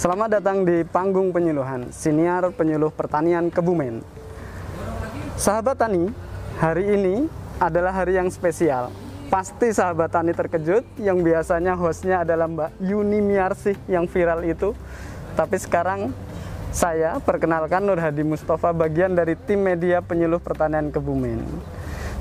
Selamat 0.00 0.40
datang 0.40 0.64
di 0.64 0.80
panggung 0.80 1.28
penyuluhan 1.28 1.92
Siniar 1.92 2.48
Penyuluh 2.56 2.88
Pertanian 2.88 3.52
Kebumen. 3.52 4.00
Sahabat 5.36 5.76
tani, 5.76 6.08
hari 6.56 6.96
ini 6.96 7.28
adalah 7.60 7.92
hari 7.92 8.16
yang 8.16 8.32
spesial. 8.32 8.88
Pasti 9.28 9.68
sahabat 9.68 10.08
tani 10.08 10.32
terkejut 10.32 10.88
yang 10.96 11.20
biasanya 11.20 11.76
hostnya 11.76 12.24
adalah 12.24 12.48
Mbak 12.48 12.80
Yuni 12.80 13.20
Miarsih 13.20 13.76
yang 13.92 14.08
viral 14.08 14.40
itu. 14.48 14.72
Tapi 15.36 15.60
sekarang 15.60 16.16
saya 16.72 17.20
perkenalkan 17.20 17.84
Nur 17.84 18.00
Hadi 18.00 18.24
Mustafa 18.24 18.72
bagian 18.72 19.12
dari 19.12 19.36
tim 19.36 19.60
media 19.60 20.00
penyuluh 20.00 20.40
pertanian 20.40 20.88
Kebumen. 20.88 21.44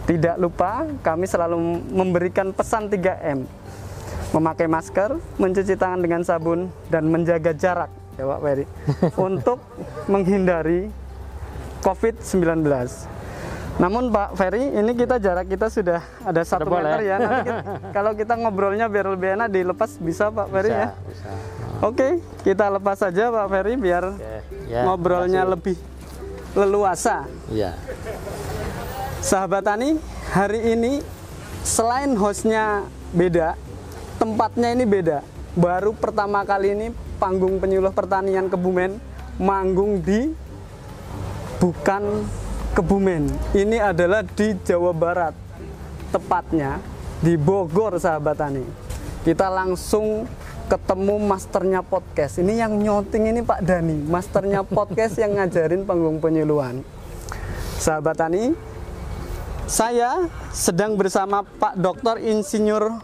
Tidak 0.04 0.36
lupa 0.36 0.84
kami 1.00 1.32
selalu 1.32 1.80
memberikan 1.96 2.52
pesan 2.52 2.92
3M 2.92 3.58
memakai 4.30 4.65
masker, 4.65 5.10
mencuci 5.36 5.74
tangan 5.74 6.00
dengan 6.00 6.21
sabun, 6.21 6.60
dan 6.87 7.06
menjaga 7.06 7.50
jarak, 7.51 7.89
ya 8.14 8.25
Pak 8.25 8.39
Ferry, 8.39 8.65
untuk 9.28 9.57
menghindari 10.06 10.89
COVID-19. 11.79 12.65
Namun 13.79 14.11
Pak 14.11 14.36
Ferry, 14.36 14.75
ini 14.75 14.92
kita 14.92 15.18
jarak 15.18 15.47
kita 15.47 15.71
sudah 15.71 16.04
ada 16.20 16.43
satu 16.43 16.68
Sudah 16.68 16.84
meter 16.84 17.00
ya. 17.01 17.15
Nanti 17.15 17.42
kita- 17.47 17.64
kalau 17.96 18.11
kita 18.11 18.34
ngobrolnya 18.36 18.86
biar 18.86 19.07
lebih 19.07 19.29
enak 19.34 19.47
dilepas 19.47 19.96
bisa 19.97 20.28
Pak 20.28 20.48
Ferry 20.50 20.68
ya. 20.70 20.92
bisa. 21.00 21.32
Oke, 21.79 22.07
kita 22.43 22.68
lepas 22.70 23.00
saja 23.00 23.32
Pak 23.32 23.48
Ferry 23.48 23.79
biar 23.79 24.04
Oke, 24.11 24.36
ya, 24.68 24.84
ngobrolnya 24.84 25.48
makasih. 25.48 25.54
lebih 25.56 25.75
leluasa. 26.51 27.18
Iya. 27.48 27.71
Sahabat 29.20 29.64
Tani, 29.64 29.96
hari 30.29 30.75
ini 30.75 31.00
selain 31.61 32.16
hostnya 32.16 32.84
beda, 33.11 33.56
tempatnya 34.19 34.75
ini 34.75 34.83
beda. 34.83 35.23
Baru 35.55 35.95
pertama 35.95 36.44
kali 36.44 36.75
ini 36.75 36.88
panggung 37.17 37.58
penyuluh 37.58 37.95
pertanian 37.95 38.52
Kebumen 38.52 39.00
manggung 39.39 40.03
di 40.03 40.36
bukan 41.64 42.28
Kebumen. 42.76 43.31
Ini 43.56 43.81
adalah 43.81 44.22
di 44.22 44.53
Jawa 44.61 44.94
Barat. 44.94 45.34
Tepatnya 46.14 46.78
di 47.23 47.34
Bogor, 47.39 47.98
sahabat 47.98 48.38
Tani. 48.38 48.64
Kita 49.26 49.50
langsung 49.52 50.30
ketemu 50.70 51.17
masternya 51.17 51.81
podcast. 51.81 52.38
Ini 52.39 52.61
yang 52.61 52.78
nyonting 52.78 53.33
ini 53.36 53.42
Pak 53.42 53.66
Dani, 53.66 54.06
masternya 54.06 54.61
podcast 54.61 55.17
yang 55.17 55.36
ngajarin 55.36 55.83
panggung 55.83 56.22
penyuluhan. 56.22 56.86
Sahabat 57.81 58.22
Tani, 58.22 58.54
saya 59.66 60.30
sedang 60.54 60.94
bersama 60.95 61.42
Pak 61.42 61.73
Dr. 61.78 62.22
Insinyur 62.22 63.02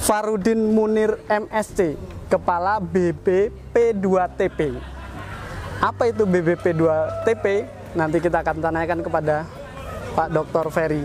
Farudin 0.00 0.72
Munir 0.72 1.20
MSc, 1.28 1.92
Kepala 2.32 2.80
BBP2TP. 2.80 4.80
Apa 5.76 6.08
itu 6.08 6.24
BBP2TP? 6.24 7.68
Nanti 7.92 8.16
kita 8.16 8.40
akan 8.40 8.64
tanyakan 8.64 9.04
kepada 9.04 9.44
Pak 10.16 10.32
Dr. 10.32 10.72
Ferry. 10.72 11.04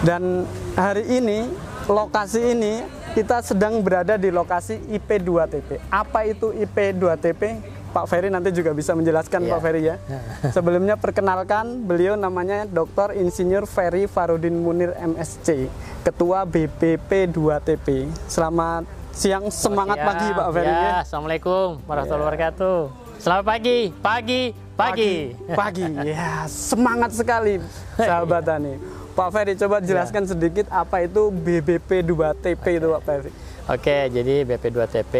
Dan 0.00 0.48
hari 0.72 1.20
ini, 1.20 1.52
lokasi 1.84 2.56
ini 2.56 2.80
kita 3.12 3.44
sedang 3.44 3.84
berada 3.84 4.16
di 4.16 4.32
lokasi 4.32 4.80
IP2TP. 4.96 5.76
Apa 5.92 6.24
itu 6.24 6.56
IP2TP? 6.56 7.75
Pak 7.96 8.12
Ferry 8.12 8.28
nanti 8.28 8.52
juga 8.52 8.76
bisa 8.76 8.92
menjelaskan 8.92 9.40
Iya. 9.40 9.52
Pak 9.56 9.60
Ferry 9.64 9.82
ya. 9.88 9.96
Sebelumnya 10.56 11.00
perkenalkan 11.00 11.88
beliau 11.88 12.12
namanya 12.12 12.68
Dr. 12.68 13.16
Insinyur 13.16 13.64
Ferry 13.64 14.04
Farudin 14.04 14.52
Munir 14.52 14.92
MSc, 15.00 15.72
Ketua 16.04 16.44
BPP 16.44 17.32
2TP. 17.32 18.12
Selamat 18.28 18.84
siang, 19.16 19.48
semangat 19.48 19.96
Siap. 19.96 20.08
pagi 20.12 20.28
Pak 20.28 20.48
Ferry 20.52 20.68
Ya, 20.68 20.76
ya. 20.76 20.94
Assalamualaikum 21.08 21.66
warahmatullahi 21.88 22.24
wabarakatuh. 22.28 22.78
Selamat 23.16 23.44
pagi, 23.48 23.78
pagi, 24.04 24.42
pagi. 24.76 25.14
Pagi. 25.56 25.88
Ya, 26.12 26.44
semangat 26.52 27.16
sekali 27.16 27.64
sahabat 27.96 28.44
Tani. 28.44 28.76
Pak 29.16 29.28
Ferry 29.32 29.56
coba 29.56 29.80
jelaskan 29.80 30.28
sedikit 30.28 30.68
apa 30.68 31.00
itu 31.00 31.32
BBP 31.32 32.04
2TP 32.04 32.76
itu 32.76 32.92
Pak 32.92 33.02
Ferry. 33.08 33.32
Oke, 33.66 34.06
jadi 34.14 34.46
BP2TP, 34.46 35.14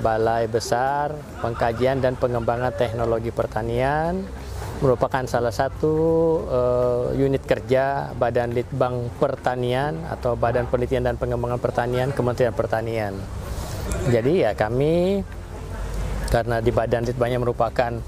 Balai 0.00 0.48
Besar 0.48 1.12
Pengkajian 1.44 2.00
dan 2.00 2.16
Pengembangan 2.16 2.72
Teknologi 2.72 3.28
Pertanian, 3.28 4.24
merupakan 4.80 5.20
salah 5.28 5.52
satu 5.52 5.92
eh, 6.48 7.20
unit 7.20 7.44
kerja 7.44 8.16
Badan 8.16 8.56
Litbang 8.56 9.12
Pertanian 9.20 10.00
atau 10.08 10.32
Badan 10.32 10.64
Penelitian 10.64 11.12
dan 11.12 11.20
Pengembangan 11.20 11.60
Pertanian 11.60 12.08
Kementerian 12.16 12.56
Pertanian. 12.56 13.20
Jadi 14.08 14.48
ya 14.48 14.56
kami 14.56 15.20
karena 16.32 16.64
di 16.64 16.72
Badan 16.72 17.04
Litbangnya 17.04 17.36
merupakan 17.36 18.00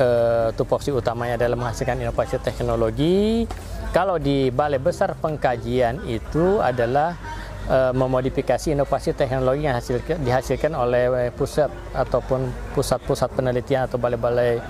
eh, 0.00 0.48
tupoksi 0.56 0.88
utamanya 0.88 1.36
adalah 1.36 1.68
menghasilkan 1.68 2.00
inovasi 2.00 2.40
teknologi. 2.40 3.44
Kalau 3.92 4.16
di 4.16 4.48
Balai 4.48 4.80
Besar 4.80 5.12
Pengkajian 5.20 6.08
itu 6.08 6.64
adalah 6.64 7.27
eh, 7.66 7.92
memodifikasi 7.92 8.70
inovasi 8.78 9.18
teknologi 9.18 9.66
yang 9.66 9.74
hasil- 9.74 10.22
dihasilkan 10.22 10.72
oleh 10.78 11.34
pusat 11.34 11.72
ataupun 11.90 12.46
pusat-pusat 12.78 13.34
penelitian 13.34 13.90
atau 13.90 13.98
balai-balai 13.98 14.62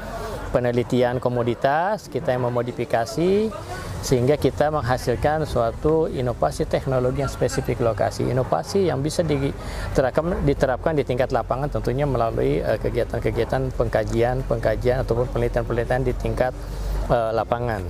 penelitian 0.48 1.20
komoditas 1.20 2.08
kita 2.08 2.32
yang 2.32 2.48
memodifikasi 2.48 3.52
sehingga 3.98 4.38
kita 4.38 4.70
menghasilkan 4.70 5.42
suatu 5.44 6.06
inovasi 6.06 6.64
teknologi 6.70 7.20
yang 7.20 7.28
spesifik 7.28 7.82
lokasi. 7.82 8.30
Inovasi 8.30 8.86
yang 8.86 9.02
bisa 9.02 9.26
diterapkan 9.26 10.38
diterapkan 10.46 10.94
di 10.94 11.02
tingkat 11.02 11.34
lapangan 11.34 11.68
tentunya 11.68 12.06
melalui 12.08 12.62
eh, 12.62 12.78
kegiatan-kegiatan 12.78 13.74
pengkajian 13.74 14.46
pengkajian 14.46 15.02
ataupun 15.04 15.26
penelitian-penelitian 15.34 16.02
di 16.06 16.12
tingkat 16.16 16.54
eh, 17.10 17.30
lapangan 17.34 17.84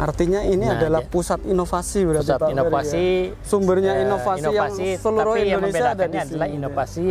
Artinya 0.00 0.40
ini 0.40 0.64
Nah, 0.64 0.80
adalah 0.80 1.04
ya. 1.04 1.10
pusat 1.12 1.44
inovasi 1.44 2.00
berarti 2.08 2.24
pusat 2.24 2.40
Pak 2.40 2.50
inovasi 2.56 3.04
ya? 3.28 3.44
Sumbernya 3.44 3.92
eh, 4.00 4.04
inovasi, 4.08 4.48
yang 4.48 4.72
seluruh 4.96 5.34
tapi 5.36 5.40
yang 5.44 5.60
Indonesia 5.60 5.88
ada 5.92 6.06
di 6.08 6.16
sini. 6.16 6.24
adalah 6.24 6.48
ya. 6.48 6.54
inovasi 6.56 7.06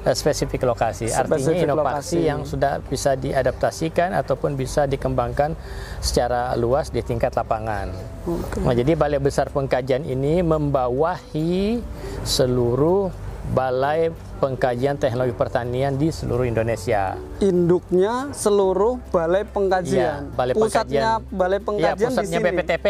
eh, 0.00 0.14
spesifik 0.16 0.60
lokasi 0.64 1.06
artinya 1.12 1.36
Spesifik 1.36 1.66
inovasi 1.68 1.84
lokasi. 1.84 2.18
yang 2.24 2.40
sudah 2.48 2.72
bisa 2.80 3.12
diadaptasikan 3.14 4.16
ataupun 4.16 4.56
bisa 4.56 4.88
dikembangkan 4.88 5.52
secara 6.00 6.56
luas 6.56 6.88
di 6.88 7.04
tingkat 7.04 7.36
lapangan 7.36 7.92
nah, 8.64 8.72
jadi 8.72 8.96
balai 8.96 9.20
besar 9.20 9.52
pengkajian 9.52 10.08
ini 10.08 10.40
membawahi 10.40 11.84
seluruh 12.24 13.12
balai 13.52 14.08
pengkajian 14.40 14.96
teknologi 14.96 15.36
pertanian 15.36 15.94
di 15.94 16.08
seluruh 16.08 16.48
Indonesia 16.48 17.14
Induknya 17.38 18.32
seluruh 18.32 18.96
balai 19.12 19.44
pengkajian. 19.44 20.32
Iya, 20.32 20.34
balai 20.34 20.54
pusatnya 20.56 21.20
pengkajian. 21.20 21.36
balai 21.36 21.58
Iya, 21.58 21.66
pengkajian 21.68 21.96
di 21.96 22.04
pusatnya 22.08 22.38
sini. 22.40 22.46
BPTP 22.50 22.86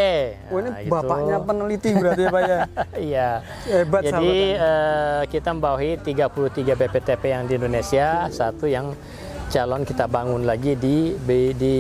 Oh, 0.51 0.59
ini 0.59 0.69
Nah, 0.71 0.79
gitu. 0.81 0.91
bapaknya 0.95 1.37
peneliti 1.43 1.91
berarti 1.93 2.23
ya 2.23 2.31
Pak 2.31 2.43
ya. 2.43 2.59
Iya. 3.11 3.29
Hebat, 3.67 4.03
Jadi 4.07 4.39
eh, 4.55 5.21
kita 5.27 5.49
membawahi 5.51 5.91
33 6.01 6.79
BPTP 6.79 7.23
yang 7.27 7.43
di 7.45 7.55
Indonesia, 7.59 8.07
satu 8.31 8.71
yang 8.71 8.95
calon 9.51 9.83
kita 9.83 10.07
bangun 10.07 10.47
lagi 10.47 10.79
di 10.79 11.19
di, 11.19 11.75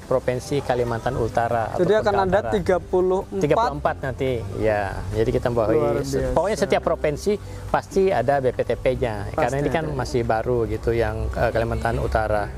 provinsi 0.00 0.64
Kalimantan 0.64 1.20
Utara. 1.20 1.76
Jadi 1.76 1.92
akan 2.00 2.14
ada 2.24 2.40
Kaltara. 2.48 2.80
34 3.36 4.00
34 4.00 4.06
nanti, 4.08 4.30
ya. 4.56 4.96
Jadi 5.12 5.30
kita 5.30 5.52
membawahi, 5.52 6.00
biasa. 6.00 6.32
pokoknya 6.32 6.56
setiap 6.56 6.82
provinsi 6.82 7.36
pasti 7.68 8.08
ada 8.08 8.40
BPTP-nya, 8.40 9.36
karena 9.36 9.56
ini 9.60 9.68
kan 9.68 9.84
ada. 9.92 9.94
masih 9.94 10.24
baru 10.24 10.64
gitu 10.64 10.96
yang 10.96 11.28
eh, 11.36 11.52
Kalimantan 11.52 12.00
Utara. 12.00 12.48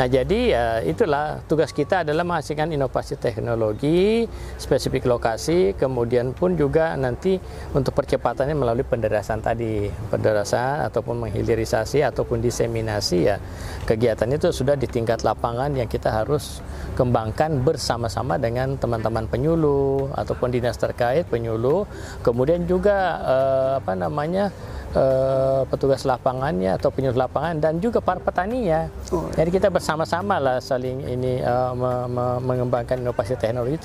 Nah 0.00 0.08
jadi 0.08 0.40
ya 0.48 0.64
itulah 0.80 1.44
tugas 1.44 1.76
kita 1.76 2.08
adalah 2.08 2.24
menghasilkan 2.24 2.72
inovasi 2.72 3.20
teknologi 3.20 4.24
spesifik 4.56 5.04
lokasi, 5.04 5.76
kemudian 5.76 6.32
pun 6.32 6.56
juga 6.56 6.96
nanti 6.96 7.36
untuk 7.76 7.92
percepatannya 7.92 8.56
melalui 8.56 8.80
penderasan 8.80 9.44
tadi, 9.44 9.92
penderasan 10.08 10.88
ataupun 10.88 11.28
menghilirisasi 11.28 12.00
ataupun 12.00 12.40
diseminasi 12.40 13.28
ya. 13.28 13.36
Kegiatan 13.84 14.32
itu 14.32 14.48
sudah 14.56 14.72
di 14.72 14.88
tingkat 14.88 15.20
lapangan 15.20 15.68
yang 15.76 15.84
kita 15.84 16.08
harus 16.08 16.64
kembangkan 16.96 17.60
bersama-sama 17.60 18.40
dengan 18.40 18.80
teman-teman 18.80 19.28
penyuluh 19.28 20.08
ataupun 20.16 20.48
dinas 20.48 20.80
terkait 20.80 21.28
penyuluh, 21.28 21.84
kemudian 22.24 22.64
juga 22.64 23.20
eh, 23.20 23.70
apa 23.84 23.92
namanya 23.92 24.48
eh, 24.92 25.62
petugas 25.64 26.02
lapangannya 26.02 26.74
atau 26.74 26.90
penyuluh 26.90 27.16
lapangan 27.16 27.56
dan 27.56 27.78
juga 27.78 27.98
para 27.98 28.18
petaninya. 28.18 28.90
Oh. 29.08 29.30
Jadi 29.30 29.50
kita 29.50 29.68
bersama-sama 29.68 30.36
lah 30.36 30.58
saling 30.58 31.04
ini 31.04 31.38
eh, 31.38 31.72
me- 31.72 32.06
me- 32.06 32.40
mengembangkan 32.40 32.98
inovasi 32.98 33.34
teknologi 33.34 33.78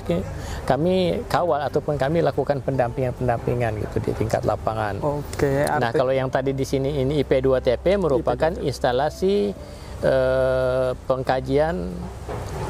kami 0.62 0.94
kawal 1.26 1.62
ataupun 1.62 1.94
kami 1.94 2.20
lakukan 2.20 2.58
pendampingan-pendampingan 2.60 3.78
gitu 3.80 3.96
di 4.00 4.12
tingkat 4.16 4.42
lapangan. 4.42 4.98
Oke, 4.98 5.62
Nah, 5.64 5.88
arti- 5.88 5.96
kalau 5.96 6.10
yang 6.10 6.26
tadi 6.26 6.50
di 6.50 6.62
sini 6.62 6.98
ini 6.98 7.22
IP2TP 7.22 7.96
merupakan 7.96 8.50
instalasi 8.58 9.54
eh, 9.98 10.90
pengkajian 11.06 11.74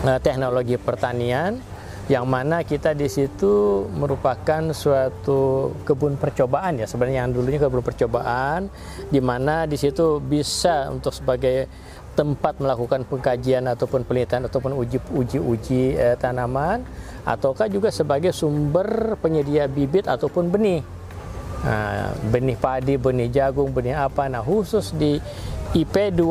eh, 0.02 0.18
teknologi 0.20 0.76
pertanian 0.76 1.56
yang 2.06 2.22
mana 2.30 2.62
kita 2.62 2.94
di 2.94 3.10
situ 3.10 3.82
merupakan 3.90 4.70
suatu 4.70 5.74
kebun 5.82 6.14
percobaan 6.14 6.78
ya 6.78 6.86
sebenarnya 6.86 7.26
yang 7.26 7.34
dulunya 7.34 7.58
kebun 7.58 7.82
percobaan 7.82 8.70
di 9.10 9.18
mana 9.18 9.66
di 9.66 9.74
situ 9.74 10.22
bisa 10.22 10.86
untuk 10.94 11.10
sebagai 11.10 11.66
tempat 12.14 12.62
melakukan 12.62 13.04
pengkajian 13.10 13.66
ataupun 13.66 14.06
penelitian 14.06 14.46
ataupun 14.46 14.72
uji 14.78 15.02
uji 15.12 15.38
uji 15.42 15.82
eh, 15.98 16.16
tanaman 16.16 16.86
ataukah 17.26 17.66
juga 17.66 17.90
sebagai 17.90 18.30
sumber 18.30 19.18
penyedia 19.18 19.66
bibit 19.66 20.06
ataupun 20.06 20.48
benih 20.48 20.80
Nah, 21.66 22.14
benih 22.30 22.54
padi, 22.54 22.94
benih 22.94 23.32
jagung, 23.32 23.74
benih 23.74 23.96
apa. 23.96 24.30
Nah, 24.30 24.44
khusus 24.44 24.94
di 24.94 25.18
IP2 25.74 26.22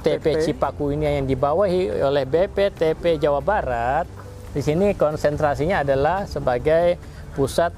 TP 0.00 0.24
TP. 0.24 0.26
Cipaku 0.40 0.96
ini 0.96 1.20
yang 1.20 1.28
dibawahi 1.28 2.00
oleh 2.00 2.24
BPTP 2.24 3.20
Jawa 3.20 3.44
Barat. 3.44 4.19
Di 4.50 4.60
sini 4.60 4.98
konsentrasinya 4.98 5.86
adalah 5.86 6.26
sebagai 6.26 6.98
pusat 7.32 7.70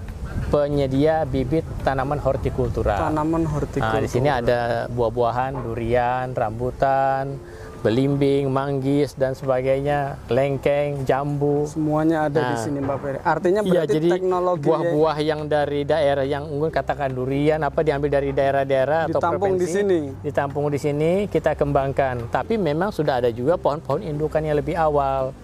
penyedia 0.49 1.29
bibit 1.29 1.65
tanaman 1.83 2.17
hortikultura. 2.17 2.97
Tanaman 2.99 3.45
hortikultura. 3.45 3.93
Nah, 3.93 4.01
di 4.01 4.09
sini 4.09 4.29
ada 4.29 4.89
buah-buahan, 4.89 5.53
durian, 5.61 6.33
rambutan, 6.33 7.37
belimbing, 7.83 8.49
manggis 8.49 9.13
dan 9.13 9.37
sebagainya, 9.37 10.17
lengkeng, 10.29 11.05
jambu. 11.05 11.69
Semuanya 11.69 12.25
ada 12.25 12.41
di 12.41 12.55
Nah. 12.55 12.63
sini 12.63 12.79
Pak 12.81 12.97
Ferry. 12.97 13.19
Artinya 13.21 13.61
Iya, 13.61 13.71
berarti 13.75 13.93
jadi 13.93 14.09
teknologi 14.09 14.65
buah-buah 14.65 15.17
yang 15.21 15.41
dari 15.45 15.81
daerah 15.83 16.25
yang 16.25 16.49
unggul 16.49 16.71
katakan 16.71 17.13
durian 17.13 17.61
apa 17.61 17.85
diambil 17.85 18.09
dari 18.09 18.31
daerah-daerah 18.31 19.11
atau 19.11 19.21
Ditampung 19.21 19.61
di 19.61 19.67
provinsi, 19.67 19.77
sini. 19.77 20.01
ditampung 20.23 20.67
di 20.71 20.79
sini 20.81 21.11
kita 21.29 21.53
kembangkan. 21.53 22.33
Tapi 22.33 22.57
memang 22.57 22.89
sudah 22.89 23.21
ada 23.21 23.29
juga 23.29 23.61
pohon-pohon 23.61 24.01
indukan 24.01 24.41
yang 24.41 24.57
lebih 24.57 24.73
awal. 24.73 25.37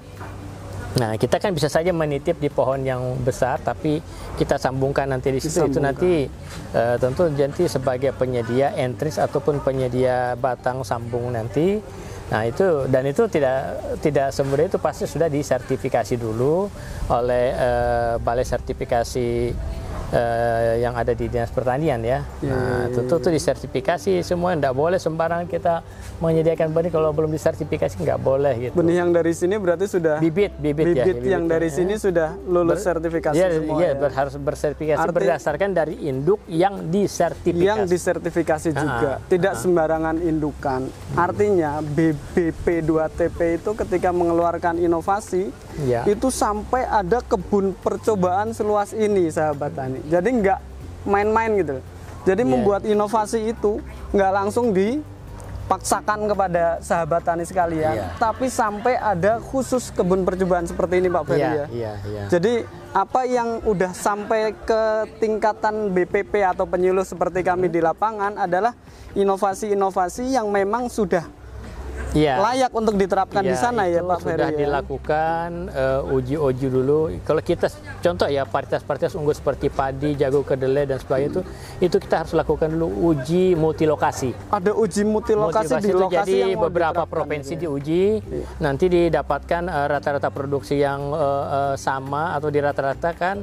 Nah, 0.96 1.20
kita 1.20 1.36
kan 1.36 1.52
bisa 1.52 1.68
saja 1.68 1.92
menitip 1.92 2.40
di 2.40 2.48
pohon 2.48 2.80
yang 2.80 3.20
besar, 3.20 3.60
tapi 3.60 4.00
kita 4.40 4.56
sambungkan 4.56 5.12
nanti 5.12 5.28
di 5.28 5.40
situ. 5.42 5.68
Itu 5.68 5.84
nanti 5.84 6.24
eh, 6.72 6.96
tentu 6.96 7.28
nanti 7.28 7.68
sebagai 7.68 8.16
penyedia 8.16 8.72
entris 8.72 9.20
ataupun 9.20 9.60
penyedia 9.60 10.32
batang 10.40 10.80
sambung 10.80 11.28
nanti. 11.36 11.84
Nah 12.28 12.44
itu 12.44 12.84
dan 12.92 13.08
itu 13.08 13.24
tidak 13.32 13.80
tidak 14.04 14.28
semudah 14.36 14.68
itu 14.68 14.76
pasti 14.76 15.08
sudah 15.08 15.32
disertifikasi 15.32 16.14
dulu 16.20 16.68
oleh 17.08 17.44
eh, 17.56 18.14
balai 18.20 18.44
sertifikasi 18.44 19.28
eh, 20.10 20.80
yang 20.80 20.92
ada 20.92 21.10
di 21.10 21.26
dinas 21.26 21.48
pertanian 21.48 22.00
ya. 22.00 22.24
Iya, 22.38 22.50
Nah 22.50 22.84
tentu 22.90 23.16
itu 23.18 23.28
disertifikasi 23.30 24.22
semua 24.22 24.52
tidak 24.52 24.72
boleh 24.72 24.96
sembarang 24.96 25.44
kita 25.44 25.84
menyediakan 26.18 26.68
benih 26.68 26.88
kalau 26.88 27.10
belum 27.10 27.28
disertifikasi 27.28 27.94
nggak 27.94 28.18
boleh 28.18 28.54
gitu. 28.60 28.74
benih 28.74 28.98
yang 28.98 29.10
dari 29.10 29.30
sini 29.30 29.54
berarti 29.54 29.86
sudah 29.86 30.18
Bibit 30.18 30.56
bibit, 30.56 30.86
ya. 30.92 31.04
bibit 31.04 31.22
yang 31.24 31.44
dari 31.44 31.68
ya. 31.68 31.76
sini 31.76 31.94
sudah 31.94 32.34
lulus 32.42 32.80
Ber- 32.80 32.86
sertifikasi 32.88 33.36
Iya, 33.36 33.48
semua 33.54 33.76
iya, 33.78 33.90
ya. 33.92 34.08
harus 34.10 34.34
bersertifikasi 34.34 34.98
Arti- 34.98 35.14
berdasarkan 35.14 35.70
dari 35.70 35.94
induk 36.02 36.40
yang 36.46 36.88
disertifikasi. 36.88 37.62
yang 37.62 37.80
disertifikasi 37.84 38.68
juga, 38.72 39.22
tidak 39.24 39.54
sembarangan 39.54 40.18
indukan. 40.20 40.86
Artinya 41.14 41.78
BBP2TP 41.84 43.38
itu 43.56 43.70
ketika 43.76 44.10
mengeluarkan 44.10 44.78
inovasi 44.78 45.50
Ya. 45.78 46.02
itu 46.04 46.26
sampai 46.28 46.82
ada 46.82 47.22
kebun 47.22 47.70
percobaan 47.72 48.50
seluas 48.50 48.90
ini 48.90 49.30
sahabat 49.30 49.72
tani. 49.72 50.02
Jadi 50.06 50.28
nggak 50.42 50.58
main-main 51.06 51.54
gitu. 51.54 51.78
Jadi 52.26 52.42
Iya. 52.42 52.50
membuat 52.50 52.82
inovasi 52.82 53.48
itu 53.48 53.78
nggak 54.10 54.32
langsung 54.34 54.74
dipaksakan 54.74 56.26
kepada 56.26 56.82
sahabat 56.82 57.22
tani 57.22 57.46
sekalian, 57.46 57.94
Iya. 57.94 58.08
tapi 58.18 58.50
sampai 58.50 58.98
ada 58.98 59.38
khusus 59.38 59.88
kebun 59.88 60.26
percobaan 60.26 60.66
seperti 60.66 60.98
ini 60.98 61.08
Pak 61.08 61.24
Ferry 61.24 61.40
Iya, 61.40 61.52
ya. 61.54 61.66
iya, 61.70 61.92
iya. 62.04 62.22
Jadi 62.26 62.66
apa 62.90 63.22
yang 63.22 63.62
udah 63.62 63.94
sampai 63.94 64.50
ke 64.58 64.82
tingkatan 65.20 65.94
BPP 65.94 66.42
atau 66.42 66.66
penyuluh 66.66 67.06
seperti 67.06 67.40
kami 67.40 67.68
di 67.68 67.78
lapangan 67.78 68.34
adalah 68.34 68.74
inovasi-inovasi 69.14 70.34
yang 70.34 70.50
memang 70.50 70.90
sudah 70.90 71.37
Iya. 72.10 72.40
layak 72.40 72.72
untuk 72.72 72.96
diterapkan 72.96 73.44
di 73.44 73.52
Ya, 73.52 73.60
sana 73.60 73.84
ya 73.84 74.00
Pak 74.00 74.18
Ferry. 74.20 74.32
sudah 74.32 74.50
ya. 74.50 74.58
dilakukan 74.58 75.48
eh, 75.68 76.00
uji-uji 76.08 76.66
dulu. 76.66 77.00
Kalau 77.20 77.42
kita 77.42 77.68
contoh 78.00 78.26
ya 78.26 78.42
varietas-varietas 78.42 79.12
unggul 79.12 79.32
seperti 79.32 79.68
padi, 79.68 80.14
jagung, 80.14 80.40
kedelai 80.40 80.84
dan 80.84 80.96
sebagainya 80.96 81.28
itu 81.30 81.40
itu 81.80 81.96
kita 81.96 82.24
harus 82.24 82.32
lakukan 82.32 82.68
dulu 82.70 82.88
uji 83.08 83.52
multilokasi. 83.54 84.32
Ada 84.48 84.72
uji 84.72 85.02
multilokasi 85.04 85.74
di 85.78 85.88
itu 85.88 85.98
lokasi 85.98 86.16
jadi 86.16 86.34
yang 86.46 86.50
mau 86.56 86.64
beberapa 86.66 87.02
provinsi 87.04 87.54
ya. 87.54 87.60
diuji, 87.62 88.02
nanti 88.58 88.84
didapatkan 88.86 89.62
eh, 89.64 89.86
rata-rata 89.86 90.28
produksi 90.28 90.80
yang 90.80 91.12
eh, 91.12 91.44
eh, 91.48 91.74
sama 91.76 92.32
atau 92.32 92.48
dirata-ratakan 92.48 93.36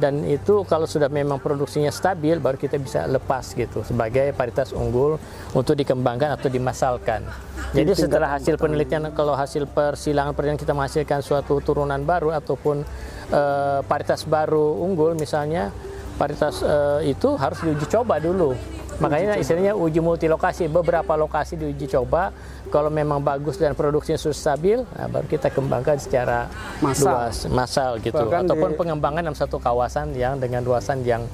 dan 0.00 0.24
itu 0.24 0.64
kalau 0.64 0.88
sudah 0.88 1.12
memang 1.12 1.36
produksinya 1.36 1.92
stabil 1.92 2.40
baru 2.40 2.56
kita 2.56 2.80
bisa 2.80 3.04
lepas 3.04 3.52
gitu 3.52 3.84
sebagai 3.84 4.32
varietas 4.32 4.72
unggul 4.72 5.20
untuk 5.52 5.76
dikembangkan 5.76 6.32
atau 6.40 6.48
dimasalkan. 6.48 7.28
Jadi 7.76 7.92
setelah 7.92 8.40
hasil 8.40 8.56
penelitian 8.56 9.12
kalau 9.12 9.36
hasil 9.36 9.68
persilangan 9.68 10.32
penelitian 10.32 10.60
kita 10.64 10.72
menghasilkan 10.72 11.20
suatu 11.20 11.60
turunan 11.60 12.00
baru 12.00 12.32
ataupun 12.32 12.82
eh, 13.28 13.78
varietas 13.84 14.24
baru 14.24 14.80
unggul 14.80 15.12
misalnya 15.14 15.68
varietas 16.16 16.64
eh, 16.64 17.12
itu 17.12 17.36
harus 17.36 17.60
diuji 17.60 17.84
coba 17.86 18.16
dulu. 18.16 18.79
Makanya 19.00 19.40
istilahnya 19.40 19.72
uji 19.72 19.98
multilokasi, 19.98 20.68
beberapa 20.68 21.16
lokasi 21.16 21.56
diuji 21.56 21.88
coba. 21.88 22.36
Kalau 22.68 22.92
memang 22.92 23.18
bagus 23.18 23.56
dan 23.56 23.72
produksinya 23.72 24.20
sudah 24.20 24.36
stabil, 24.36 24.78
nah 24.94 25.08
baru 25.08 25.26
kita 25.26 25.48
kembangkan 25.48 25.96
secara 25.96 26.46
Massal. 26.78 27.08
luas, 27.08 27.36
massal 27.48 27.92
gitu. 27.98 28.14
Bahkan 28.14 28.46
Ataupun 28.46 28.70
di- 28.70 28.78
pengembangan 28.78 29.20
dalam 29.24 29.34
satu 29.34 29.56
kawasan 29.56 30.12
yang 30.12 30.36
dengan 30.36 30.60
luasan 30.62 31.00
yang 31.02 31.24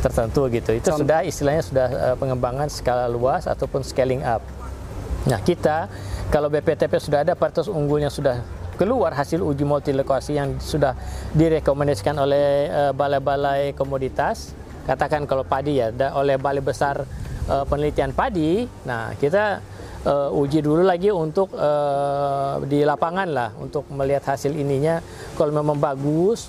tertentu 0.00 0.46
gitu. 0.48 0.70
Itu 0.72 0.92
sudah 0.94 1.24
istilahnya 1.24 1.64
sudah 1.64 1.88
eh, 1.88 2.16
pengembangan 2.16 2.68
skala 2.68 3.08
luas 3.08 3.44
ataupun 3.44 3.80
scaling 3.82 4.20
up. 4.22 4.44
Nah 5.24 5.40
kita 5.40 5.88
kalau 6.28 6.48
BPTP 6.48 6.96
sudah 6.96 7.24
ada 7.24 7.32
varietas 7.34 7.68
unggul 7.68 8.00
yang 8.00 8.12
sudah 8.12 8.40
keluar 8.76 9.12
hasil 9.12 9.44
uji 9.44 9.60
multilokasi 9.60 10.40
yang 10.40 10.56
sudah 10.56 10.96
direkomendasikan 11.32 12.16
oleh 12.16 12.68
eh, 12.68 12.92
balai-balai 12.92 13.72
komoditas, 13.72 14.52
katakan 14.86 15.24
kalau 15.28 15.44
padi 15.44 15.80
ya, 15.80 15.90
oleh 16.16 16.36
balai 16.36 16.62
besar 16.64 17.04
eh, 17.48 17.64
penelitian 17.68 18.12
padi, 18.12 18.64
nah 18.86 19.12
kita 19.16 19.60
eh, 20.04 20.28
uji 20.40 20.60
dulu 20.64 20.82
lagi 20.84 21.08
untuk 21.12 21.52
eh, 21.56 22.54
di 22.68 22.84
lapangan 22.84 23.28
lah 23.28 23.50
untuk 23.60 23.88
melihat 23.92 24.36
hasil 24.36 24.52
ininya. 24.52 25.02
Kalau 25.36 25.52
memang 25.52 25.76
bagus, 25.76 26.48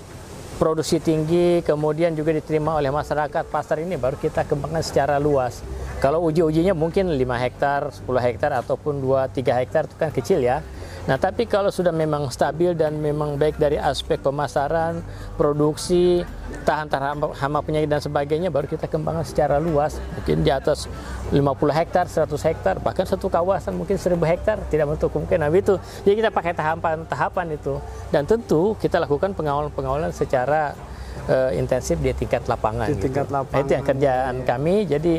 produksi 0.62 1.02
tinggi, 1.02 1.66
kemudian 1.66 2.14
juga 2.14 2.30
diterima 2.38 2.78
oleh 2.78 2.94
masyarakat 2.94 3.50
pasar 3.50 3.82
ini 3.82 3.98
baru 3.98 4.14
kita 4.14 4.46
kembangkan 4.46 4.86
secara 4.86 5.18
luas. 5.18 5.66
Kalau 5.98 6.22
uji-ujinya 6.30 6.74
mungkin 6.74 7.14
5 7.14 7.18
hektar, 7.18 7.94
10 7.94 8.06
hektar 8.22 8.54
ataupun 8.58 9.02
2 9.02 9.30
3 9.38 9.58
hektar 9.62 9.90
itu 9.90 9.96
kan 9.98 10.10
kecil 10.14 10.42
ya. 10.42 10.62
Nah, 11.10 11.18
tapi 11.18 11.50
kalau 11.50 11.74
sudah 11.74 11.90
memang 11.90 12.30
stabil 12.30 12.78
dan 12.78 12.94
memang 13.02 13.34
baik 13.34 13.58
dari 13.58 13.74
aspek 13.74 14.22
pemasaran, 14.22 15.02
produksi, 15.34 16.22
tahan 16.62 16.86
terhadap 16.94 17.34
hama 17.42 17.60
penyakit 17.66 17.90
dan 17.90 17.98
sebagainya 17.98 18.54
baru 18.54 18.70
kita 18.70 18.86
kembangkan 18.86 19.26
secara 19.26 19.58
luas. 19.58 19.98
Mungkin 20.22 20.46
di 20.46 20.54
atas 20.54 20.86
50 21.34 21.42
hektar, 21.74 22.06
100 22.06 22.30
hektar, 22.46 22.76
bahkan 22.86 23.10
satu 23.10 23.34
kawasan 23.34 23.74
mungkin 23.74 23.98
1000 23.98 24.14
hektar 24.30 24.62
tidak 24.70 24.94
menutup 24.94 25.10
kemungkinan 25.10 25.50
itu. 25.58 25.82
Jadi 26.06 26.16
kita 26.22 26.30
pakai 26.30 26.54
tahapan-tahapan 26.54 27.48
itu. 27.58 27.82
Dan 28.14 28.30
tentu 28.30 28.78
kita 28.78 29.02
lakukan 29.02 29.34
pengawalan-pengawalan 29.34 30.14
secara 30.14 30.78
eh, 31.26 31.58
intensif 31.58 31.98
di 31.98 32.14
tingkat 32.14 32.46
lapangan. 32.46 32.94
Di 32.94 33.02
tingkat 33.02 33.26
gitu. 33.26 33.34
lapangan, 33.42 33.66
Itu 33.66 33.72
yang 33.74 33.86
kerjaan 33.90 34.36
kami. 34.46 34.86
Jadi 34.86 35.14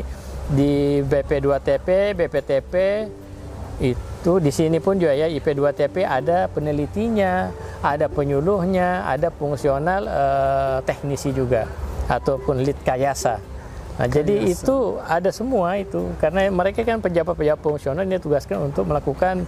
di 0.47 1.03
BP2TP, 1.03 2.15
BPTP 2.15 2.73
itu 3.83 4.12
di 4.39 4.55
sini 4.55 4.79
pun 4.79 4.95
juga 4.95 5.11
ya 5.11 5.27
IP2TP 5.27 6.07
ada 6.07 6.47
penelitinya, 6.47 7.51
ada 7.83 8.07
penyuluhnya, 8.07 9.03
ada 9.03 9.27
fungsional 9.27 10.07
eh, 10.07 10.77
teknisi 10.87 11.35
juga 11.35 11.67
ataupun 12.07 12.63
lead 12.63 12.79
kayasa. 12.87 13.43
Nah, 13.93 14.07
jadi 14.09 14.47
itu 14.49 14.97
ada 15.05 15.29
semua 15.29 15.77
itu 15.77 16.09
karena 16.17 16.49
mereka 16.49 16.81
kan 16.81 17.03
pejabat-pejabat 17.03 17.61
fungsional 17.61 18.07
ini 18.07 18.17
tugaskan 18.17 18.71
untuk 18.71 18.89
melakukan 18.89 19.45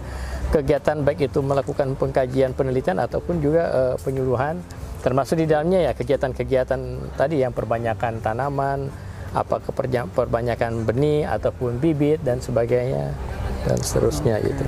kegiatan 0.54 1.02
baik 1.02 1.32
itu 1.32 1.42
melakukan 1.42 1.98
pengkajian 1.98 2.52
penelitian 2.52 3.00
ataupun 3.00 3.40
juga 3.40 3.62
eh, 3.72 3.94
penyuluhan. 4.04 4.60
Termasuk 5.00 5.40
di 5.40 5.48
dalamnya 5.48 5.88
ya 5.88 5.92
kegiatan-kegiatan 5.96 6.80
tadi 7.16 7.40
yang 7.40 7.56
perbanyakan 7.56 8.20
tanaman, 8.20 8.92
apa 9.32 9.56
perbanyakan 10.12 10.84
benih 10.84 11.24
ataupun 11.24 11.80
bibit 11.80 12.20
dan 12.20 12.44
sebagainya 12.44 13.16
dan 13.66 13.78
seterusnya 13.78 14.38
gitu. 14.40 14.62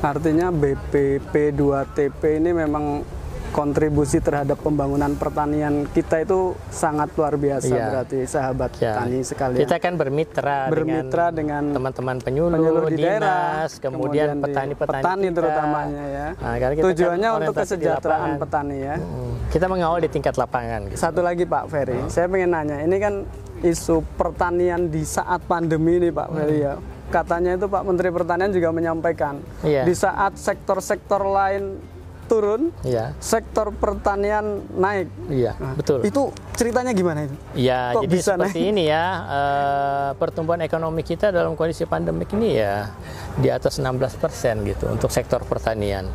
Artinya 0.00 0.52
BPP2TP 0.52 2.22
ini 2.36 2.50
memang 2.54 3.02
kontribusi 3.50 4.18
terhadap 4.18 4.58
pembangunan 4.58 5.14
pertanian 5.14 5.86
kita 5.86 6.26
itu 6.26 6.58
sangat 6.68 7.14
luar 7.14 7.38
biasa 7.38 7.70
Iya. 7.70 7.86
berarti 7.88 8.18
sahabat 8.26 8.70
Ya. 8.82 8.98
tani 8.98 9.22
sekalian. 9.22 9.62
Kita 9.62 9.78
kan 9.78 9.94
bermitra, 9.94 10.66
Bermitra 10.66 11.30
dengan 11.30 11.70
teman-teman 11.70 12.18
penyuluh, 12.18 12.58
penyuluh 12.58 12.82
di 12.90 12.98
dinas, 12.98 13.14
daerah, 13.14 13.78
kemudian 13.78 14.26
di- 14.32 14.42
petani-petani 14.42 14.98
petani 14.98 15.26
terutamanya 15.30 16.04
ya. 16.04 16.28
Nah, 16.34 16.54
karena 16.58 16.74
kita 16.74 16.82
kan 16.82 16.90
Tujuannya 16.90 17.28
untuk 17.30 17.54
orientasi 17.54 17.62
di 17.70 17.78
kesejahteraan 17.78 18.30
petani 18.36 18.76
ya. 18.76 18.96
Hmm, 18.98 19.32
Kita 19.46 19.66
mengawal 19.70 19.98
di 20.02 20.10
tingkat 20.10 20.34
lapangan. 20.34 20.80
Gitu. 20.90 20.98
Satu 20.98 21.22
lagi 21.22 21.46
Pak 21.46 21.64
Ferry, 21.70 21.98
saya 22.10 22.26
pengen 22.26 22.50
nanya, 22.50 22.82
ini 22.82 22.96
kan 22.98 23.22
isu 23.62 24.02
pertanian 24.18 24.90
di 24.90 25.06
saat 25.06 25.46
pandemi 25.46 26.02
ini 26.02 26.10
Pak 26.10 26.28
Ferry 26.28 26.58
ya. 26.60 26.74
Katanya 27.14 27.54
itu 27.54 27.70
Pak 27.70 27.82
Menteri 27.86 28.10
Pertanian 28.10 28.50
juga 28.50 28.74
menyampaikan, 28.74 29.38
Iya. 29.62 29.86
di 29.86 29.94
saat 29.94 30.34
sektor-sektor 30.34 31.22
lain 31.22 31.78
turun, 32.26 32.74
Iya, 32.82 33.14
sektor 33.22 33.70
pertanian 33.70 34.64
naik. 34.74 35.06
iya, 35.30 35.54
betul. 35.76 36.02
Itu 36.02 36.34
ceritanya 36.58 36.90
gimana 36.90 37.28
itu? 37.28 37.36
Ya, 37.54 37.94
Kok 37.94 38.02
jadi 38.08 38.14
bisa 38.16 38.32
seperti 38.34 38.60
ini 38.66 38.88
ya, 38.90 39.04
eh, 39.22 40.10
pertumbuhan 40.18 40.58
ekonomi 40.64 41.06
kita 41.06 41.30
dalam 41.30 41.54
kondisi 41.54 41.86
pandemik 41.86 42.34
ini 42.34 42.58
ya 42.58 42.90
di 43.38 43.46
atas 43.46 43.78
16 43.78 44.18
persen 44.18 44.66
gitu 44.66 44.90
untuk 44.90 45.12
sektor 45.12 45.44
pertanian. 45.46 46.08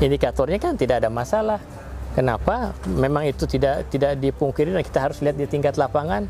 Indikatornya 0.00 0.56
kan 0.56 0.78
tidak 0.78 1.04
ada 1.04 1.10
masalah. 1.12 1.60
Kenapa? 2.16 2.72
Memang 2.88 3.28
itu 3.28 3.44
tidak 3.44 3.92
tidak 3.92 4.16
dipungkiri 4.16 4.72
dan 4.72 4.80
kita 4.80 5.04
harus 5.04 5.20
lihat 5.20 5.36
di 5.36 5.44
tingkat 5.44 5.76
lapangan. 5.76 6.24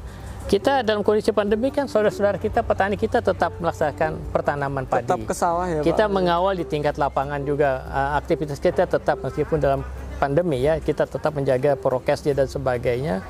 Kita 0.46 0.86
dalam 0.86 1.02
kondisi 1.02 1.34
pandemi 1.34 1.74
kan 1.74 1.90
saudara-saudara 1.90 2.38
kita 2.38 2.62
petani 2.62 2.94
kita 2.94 3.18
tetap 3.18 3.58
melaksanakan 3.58 4.30
pertanaman 4.30 4.86
padi. 4.86 5.02
Tetap 5.02 5.26
ke 5.26 5.34
sawah 5.34 5.66
ya 5.66 5.82
kita 5.82 6.06
Pak? 6.06 6.14
mengawal 6.14 6.54
di 6.54 6.62
tingkat 6.62 6.94
lapangan 7.02 7.42
juga 7.42 7.82
eh, 7.82 8.10
aktivitas 8.14 8.62
kita 8.62 8.86
tetap 8.86 9.26
meskipun 9.26 9.58
dalam 9.58 9.82
pandemi 10.22 10.62
ya 10.62 10.78
kita 10.78 11.02
tetap 11.02 11.34
menjaga 11.34 11.74
prokesnya 11.74 12.38
dan 12.38 12.46
sebagainya 12.46 13.26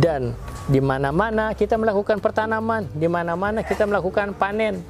dan 0.00 0.32
di 0.66 0.80
mana-mana 0.80 1.52
kita 1.52 1.76
melakukan 1.76 2.16
pertanaman 2.16 2.88
di 2.96 3.06
mana-mana 3.06 3.60
kita 3.60 3.84
melakukan 3.84 4.32
panen 4.32 4.80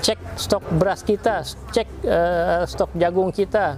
cek 0.00 0.40
stok 0.40 0.64
beras 0.72 1.04
kita 1.04 1.44
cek 1.44 1.88
eh, 2.00 2.62
stok 2.64 2.96
jagung 2.96 3.28
kita 3.28 3.76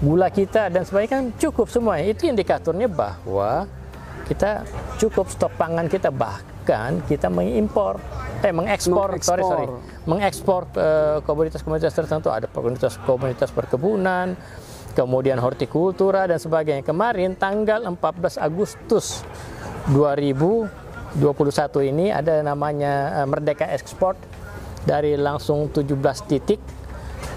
gula 0.00 0.32
kita 0.32 0.72
dan 0.72 0.82
sebagainya 0.82 1.12
kan 1.12 1.24
cukup 1.36 1.68
semua 1.68 2.00
itu 2.00 2.26
indikatornya 2.26 2.88
bahwa 2.88 3.68
kita 4.32 4.64
cukup 4.96 5.28
stok 5.28 5.52
pangan 5.60 5.92
kita 5.92 6.08
bahkan 6.08 7.04
kita 7.04 7.28
mengimpor 7.28 8.00
eh 8.40 8.50
mengekspor 8.50 9.20
sorry 9.20 9.44
sorry 9.44 9.66
mengekspor. 10.08 10.66
eh, 10.74 11.18
komoditas-komoditas 11.22 11.94
tertentu. 11.94 12.28
Ada 12.32 12.50
komoditas-komoditas 12.50 13.50
perkebunan 13.54 14.34
kemudian 14.92 15.40
hortikultura 15.40 16.28
dan 16.28 16.36
sebagainya. 16.36 16.84
Kemarin 16.84 17.38
tanggal 17.38 17.86
14 17.86 18.36
Agustus 18.36 19.24
2021 19.94 21.90
ini 21.92 22.10
ada 22.10 22.42
namanya 22.42 23.22
eh, 23.22 23.26
Merdeka 23.28 23.68
Ekspor 23.70 24.18
dari 24.82 25.14
langsung 25.14 25.70
17 25.70 25.86
titik 26.26 26.58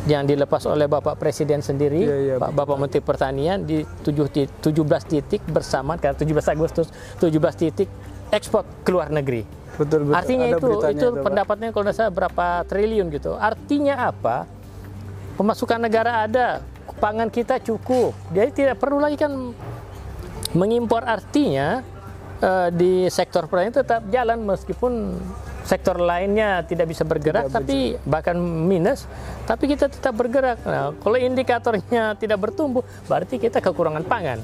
yang 0.05 0.23
dilepas 0.23 0.61
oleh 0.65 0.85
Bapak 0.85 1.17
Presiden 1.17 1.59
sendiri, 1.59 2.01
Iya, 2.01 2.17
iya, 2.17 2.35
Pak 2.37 2.53
Bapak 2.53 2.77
Menteri 2.77 3.01
Pertanian 3.01 3.61
di 3.61 3.81
7 3.81 4.29
ti- 4.29 4.49
17 4.61 4.71
titik 5.03 5.41
bersamaan 5.45 5.97
karena 5.97 6.13
17 6.13 6.45
Agustus 6.47 6.87
17 7.17 7.31
titik 7.57 7.89
ekspor 8.29 8.61
ke 8.81 8.89
luar 8.89 9.09
negeri. 9.09 9.41
Betul 9.75 10.07
betul. 10.07 10.15
Artinya 10.15 10.45
Ada 10.45 10.53
itu 10.53 10.65
beritanya 10.65 10.95
itu 10.95 11.07
Pak. 11.11 11.23
pendapatnya 11.23 11.67
kalau 11.69 11.83
tidak 11.83 11.97
salah 11.97 12.13
berapa 12.13 12.45
triliun 12.63 13.07
gitu. 13.11 13.31
Artinya 13.35 13.95
apa? 14.07 14.45
Pemasukan 15.35 15.79
negara 15.81 16.23
ada, 16.23 16.63
pangan 16.95 17.27
kita 17.27 17.59
cukup. 17.59 18.15
Jadi 18.31 18.49
tidak 18.55 18.79
perlu 18.79 19.03
lagi 19.03 19.19
kan 19.19 19.51
mengimpor 20.53 21.03
artinya 21.03 21.83
eh, 22.39 22.69
di 22.71 23.11
sektor 23.11 23.51
pertanian 23.51 23.75
tetap 23.75 24.07
jalan 24.07 24.39
meskipun 24.39 25.19
sektor 25.65 25.97
lainnya 25.97 26.61
tidak 26.63 26.93
bisa 26.93 27.01
bergerak 27.01 27.49
tapi 27.49 27.97
bahkan 28.05 28.37
minus 28.37 29.09
tapi 29.49 29.73
kita 29.73 29.89
tetap 29.89 30.13
bergerak. 30.13 30.61
Nah, 30.63 30.93
kalau 31.01 31.17
indikatornya 31.17 32.13
tidak 32.21 32.37
bertumbuh 32.37 32.85
berarti 33.09 33.41
kita 33.41 33.59
kekurangan 33.59 34.05
pangan. 34.05 34.39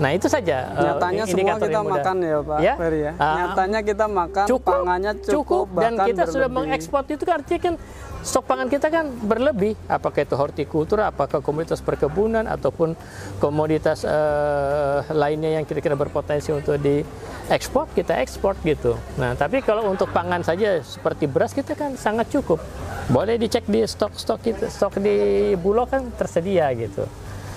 Nah, 0.00 0.10
itu 0.16 0.26
saja 0.26 0.72
eh, 0.72 0.82
Nyatanya 0.82 1.24
semua 1.28 1.34
indikator 1.36 1.68
kita 1.68 1.82
makan 1.84 2.16
ya 2.24 2.38
Pak 2.40 2.58
Ya? 2.64 2.74
Ferry 2.80 3.00
ya. 3.04 3.12
Ah, 3.20 3.34
Nyatanya 3.36 3.80
kita 3.84 4.06
makan, 4.08 4.44
cukup, 4.48 4.74
pangannya 4.74 5.12
cukup, 5.20 5.66
dan 5.78 5.92
bahkan 5.94 6.06
kita 6.08 6.22
sudah 6.26 6.48
berlebih. 6.48 6.56
mengekspor 6.72 7.02
itu 7.06 7.24
kan 7.28 7.34
artinya 7.38 7.60
kan 7.60 7.74
stok 8.22 8.46
pangan 8.46 8.70
kita 8.70 8.86
kan 8.88 9.10
berlebih. 9.10 9.74
Apakah 9.90 10.22
itu 10.22 10.34
hortikultura 10.38 11.10
apakah 11.10 11.42
komoditas 11.42 11.82
perkebunan 11.82 12.46
ataupun 12.46 12.94
komoditas 13.42 14.06
eh, 14.06 14.98
lainnya 15.10 15.60
yang 15.60 15.64
kira-kira 15.66 15.98
berpotensi 15.98 16.54
untuk 16.54 16.78
diekspor 16.78 17.90
kita 17.92 18.22
ekspor 18.22 18.54
gitu. 18.62 18.94
Nah 19.18 19.34
tapi 19.34 19.60
kalau 19.60 19.90
untuk 19.90 20.08
pangan 20.14 20.46
saja 20.46 20.78
seperti 20.80 21.26
beras 21.26 21.50
kita 21.50 21.74
kan 21.74 21.98
sangat 21.98 22.30
cukup. 22.30 22.62
Boleh 23.10 23.34
dicek 23.34 23.66
di 23.66 23.82
stok-stok 23.82 24.38
kita 24.40 24.70
stok 24.70 25.02
di 25.02 25.52
bulog 25.58 25.90
kan 25.90 26.06
tersedia 26.14 26.70
gitu. 26.78 27.04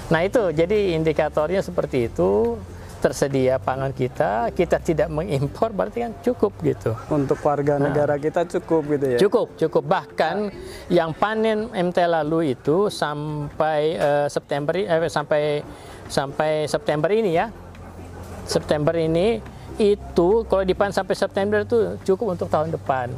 Nah 0.10 0.26
itu 0.26 0.50
jadi 0.50 0.98
indikatornya 0.98 1.62
seperti 1.62 2.10
itu 2.10 2.58
tersedia 3.06 3.62
pangan 3.62 3.94
kita, 3.94 4.50
kita 4.50 4.82
tidak 4.82 5.14
mengimpor 5.14 5.70
berarti 5.70 6.10
kan 6.10 6.12
cukup 6.26 6.58
gitu. 6.66 6.98
Untuk 7.14 7.38
warga 7.46 7.78
negara 7.78 8.18
kita 8.18 8.50
cukup 8.50 8.98
gitu 8.98 9.06
ya. 9.14 9.20
Cukup, 9.22 9.54
cukup. 9.54 9.86
Bahkan 9.86 10.50
yang 10.90 11.14
panen 11.14 11.70
MT 11.70 12.02
lalu 12.10 12.58
itu 12.58 12.90
sampai 12.90 13.94
eh, 13.94 14.26
September 14.26 14.74
eh, 14.74 15.06
sampai 15.06 15.62
sampai 16.10 16.66
September 16.66 17.14
ini 17.14 17.38
ya. 17.38 17.54
September 18.50 18.98
ini 18.98 19.38
itu 19.78 20.48
kalau 20.50 20.64
dipanen 20.66 20.96
sampai 20.96 21.14
September 21.14 21.62
itu 21.62 22.02
cukup 22.10 22.34
untuk 22.34 22.50
tahun 22.50 22.74
depan. 22.74 23.14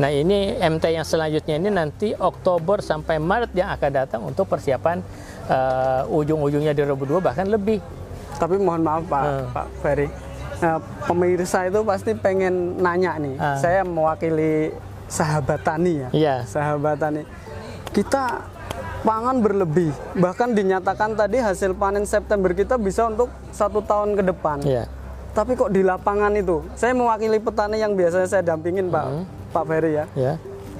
Nah, 0.00 0.08
ini 0.08 0.56
MT 0.56 0.96
yang 0.96 1.04
selanjutnya 1.04 1.60
ini 1.60 1.68
nanti 1.68 2.16
Oktober 2.16 2.80
sampai 2.80 3.20
Maret 3.20 3.52
yang 3.52 3.68
akan 3.68 3.90
datang 3.92 4.20
untuk 4.24 4.48
persiapan 4.48 5.04
eh, 5.44 6.02
ujung-ujungnya 6.08 6.72
di 6.72 6.88
2022 6.88 7.20
bahkan 7.20 7.44
lebih. 7.44 8.05
Tapi 8.36 8.54
mohon 8.56 8.80
maaf 8.80 9.02
Pak 9.04 9.22
Hmm. 9.22 9.46
Pak 9.50 9.66
Ferry. 9.80 10.08
Nah, 10.56 10.76
pemirsa 11.04 11.58
itu 11.64 11.80
pasti 11.82 12.12
pengen 12.12 12.54
nanya 12.76 13.16
nih. 13.16 13.36
Ah. 13.36 13.56
Saya 13.56 13.80
mewakili 13.82 14.72
sahabat 15.06 15.60
tani 15.60 15.92
ya. 15.98 16.08
Iya. 16.10 16.34
Sahabat 16.44 16.96
tani. 16.96 17.22
Kita 17.90 18.40
pangan 19.02 19.38
berlebih. 19.38 19.92
Bahkan 20.14 20.52
dinyatakan 20.52 21.12
tadi 21.12 21.38
hasil 21.38 21.72
panen 21.72 22.04
September 22.04 22.50
kita 22.50 22.74
bisa 22.74 23.06
untuk 23.06 23.28
satu 23.50 23.80
tahun 23.80 24.16
ke 24.16 24.22
depan. 24.26 24.58
Iya. 24.62 24.88
Tapi 25.30 25.52
kok 25.52 25.68
di 25.68 25.84
lapangan 25.84 26.32
itu, 26.32 26.64
saya 26.72 26.90
mewakili 26.90 27.36
petani 27.36 27.76
yang 27.76 27.92
biasanya 27.92 28.24
saya 28.26 28.42
dampingin 28.42 28.88
Pak 28.88 29.04
Hmm. 29.04 29.24
Pak 29.50 29.64
Ferry 29.66 29.92
ya. 29.94 30.04
Ya. 30.14 30.32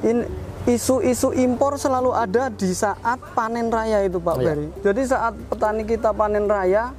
In- 0.02 0.25
isu-isu 0.66 1.30
impor 1.30 1.76
selalu 1.76 2.10
ada 2.10 2.48
di 2.48 2.72
saat 2.72 3.20
panen 3.32 3.68
raya 3.68 4.02
itu 4.02 4.16
Pak 4.16 4.34
Iya. 4.34 4.44
Ferry. 4.46 4.66
Jadi 4.82 5.02
saat 5.04 5.34
petani 5.46 5.84
kita 5.84 6.10
panen 6.10 6.44
raya, 6.44 6.90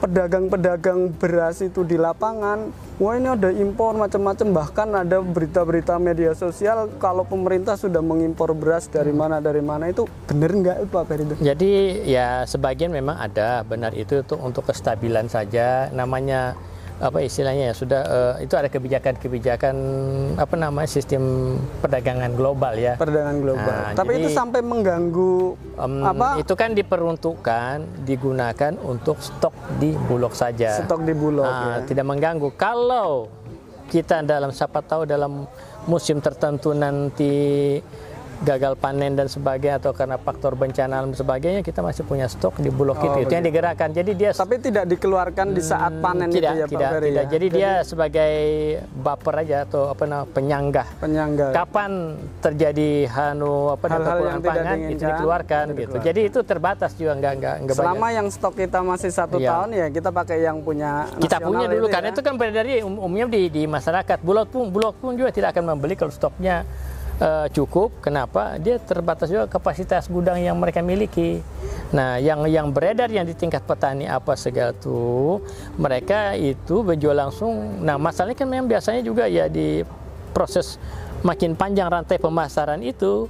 pedagang-pedagang 0.00 1.12
beras 1.20 1.60
itu 1.60 1.84
di 1.84 2.00
lapangan, 2.00 2.72
wah 2.96 3.14
ini 3.20 3.28
ada 3.28 3.52
impor 3.52 4.00
macam-macam. 4.00 4.48
Bahkan 4.64 4.88
ada 4.96 5.20
berita-berita 5.20 6.00
media 6.00 6.32
sosial 6.32 6.88
kalau 6.96 7.22
pemerintah 7.22 7.76
sudah 7.76 8.00
mengimpor 8.00 8.56
beras 8.56 8.88
dari 8.88 9.12
mana 9.12 9.38
dari 9.38 9.60
mana 9.60 9.92
itu 9.92 10.08
benar 10.26 10.50
nggak 10.56 10.76
Pak 10.88 11.04
Ferry? 11.04 11.24
Jadi 11.38 11.70
ya 12.08 12.48
sebagian 12.48 12.90
memang 12.90 13.20
ada 13.20 13.60
benar 13.62 13.92
itu 13.92 14.24
untuk 14.40 14.66
kestabilan 14.72 15.28
saja 15.28 15.92
namanya 15.92 16.56
apa 17.00 17.24
istilahnya 17.24 17.72
ya 17.72 17.74
sudah 17.74 18.00
eh, 18.04 18.44
itu 18.44 18.54
ada 18.54 18.68
kebijakan-kebijakan 18.68 19.76
apa 20.36 20.54
namanya 20.54 20.84
sistem 20.84 21.56
perdagangan 21.80 22.36
global 22.36 22.76
ya. 22.76 23.00
Perdagangan 23.00 23.40
global. 23.40 23.72
Nah, 23.72 23.96
Tapi 23.96 24.10
jadi, 24.14 24.20
itu 24.20 24.28
sampai 24.30 24.60
mengganggu 24.60 25.56
Em, 25.80 25.94
apa 26.04 26.36
itu 26.36 26.52
kan 26.52 26.76
diperuntukkan 26.76 28.04
digunakan 28.04 28.72
untuk 28.84 29.16
stok 29.16 29.56
di 29.80 29.96
bulog 30.04 30.36
saja. 30.36 30.76
stok 30.76 31.08
di 31.08 31.16
bulog 31.16 31.48
Nah, 31.48 31.80
ya. 31.80 31.88
tidak 31.88 32.04
mengganggu. 32.04 32.52
Kalau 32.54 33.32
kita 33.88 34.20
dalam 34.22 34.52
siapa 34.52 34.84
tahu 34.84 35.02
dalam 35.02 35.48
musim 35.88 36.20
tertentu 36.20 36.76
nanti 36.76 37.80
gagal 38.40 38.72
panen 38.74 39.12
dan 39.12 39.28
sebagainya 39.28 39.76
atau 39.76 39.92
karena 39.92 40.16
faktor 40.16 40.56
bencana 40.56 41.04
dan 41.04 41.12
sebagainya 41.12 41.60
kita 41.60 41.84
masih 41.84 42.08
punya 42.08 42.24
stok 42.24 42.56
di 42.56 42.72
bulog 42.72 42.96
Oh, 42.96 43.16
itu 43.16 43.28
itu 43.28 43.32
yang 43.32 43.44
digerakkan 43.44 43.92
jadi 43.92 44.12
dia 44.12 44.30
Tapi 44.32 44.60
tidak 44.60 44.84
dikeluarkan 44.86 45.52
di 45.52 45.62
saat 45.62 45.92
panen 46.00 46.28
tidak 46.28 46.52
itu 46.52 46.60
ya 46.60 46.66
tidak 46.66 46.80
Pak 46.80 46.92
Ferry 46.92 47.08
tidak 47.08 47.24
ya? 47.24 47.30
jadi 47.30 47.46
dia 47.48 47.70
sebagai 47.80 48.32
baper 48.92 49.34
aja 49.40 49.56
atau 49.64 49.82
apa 49.88 50.04
namanya 50.04 50.28
penyanggah 50.32 50.86
penyangga. 51.00 51.46
kapan 51.52 51.90
terjadi 52.40 52.90
hanu 53.08 53.54
apa 53.70 53.84
namanya, 53.86 54.00
Hal-hal 54.00 54.18
yang 54.20 54.40
kekurangan 54.40 54.64
pangan 54.64 54.78
itu 54.90 55.04
dikeluarkan 55.04 55.64
itu 55.64 55.80
gitu 55.80 55.96
jadi 56.00 56.20
itu 56.24 56.38
terbatas 56.42 56.90
juga 56.96 57.12
nggak 57.14 57.32
nggak 57.36 57.54
nggak 57.60 57.74
banyak. 57.76 57.88
Selama 57.92 58.06
yang 58.10 58.26
stok 58.28 58.54
kita 58.56 58.78
masih 58.80 59.10
satu 59.10 59.36
Iya. 59.36 59.48
tahun 59.48 59.68
ya 59.72 59.86
kita 59.88 60.10
pakai 60.10 60.36
yang 60.40 60.58
punya 60.60 60.90
kita 61.16 61.36
punya 61.38 61.66
dulu 61.66 61.86
itu 61.86 61.92
karena 61.92 62.08
ya. 62.08 62.14
itu 62.16 62.20
kan 62.20 62.34
beredar 62.36 62.64
di 62.64 62.76
um- 62.80 63.00
umumnya 63.00 63.26
di, 63.28 63.42
di 63.48 63.62
masyarakat 63.64 64.18
bulog 64.20 64.48
pun 64.48 64.68
bulog 64.68 64.94
pun 64.96 65.12
juga 65.12 65.28
tidak 65.28 65.56
akan 65.56 65.76
membeli 65.76 65.94
kalau 65.94 66.12
stoknya 66.12 66.64
eh, 67.20 67.46
cukup 67.52 68.00
kenapa 68.00 68.56
dia 68.56 68.80
terbatas 68.80 69.28
juga 69.28 69.46
kapasitas 69.46 70.08
gudang 70.08 70.40
yang 70.40 70.56
mereka 70.56 70.80
miliki 70.80 71.44
Nah, 71.90 72.22
yang 72.22 72.46
yang 72.46 72.70
beredar 72.70 73.10
yang 73.10 73.26
di 73.26 73.34
tingkat 73.34 73.66
petani 73.66 74.06
apa 74.06 74.38
segala 74.38 74.70
tuh, 74.70 75.42
mereka 75.74 76.38
itu 76.38 76.86
berjual 76.86 77.18
langsung. 77.18 77.82
Nah, 77.82 77.98
masalahnya 77.98 78.38
kan 78.38 78.46
memang 78.46 78.70
biasanya 78.70 79.02
juga 79.02 79.26
ya 79.26 79.50
di 79.50 79.82
proses 80.30 80.78
makin 81.26 81.58
panjang 81.58 81.90
rantai 81.90 82.22
pemasaran 82.22 82.78
itu, 82.86 83.26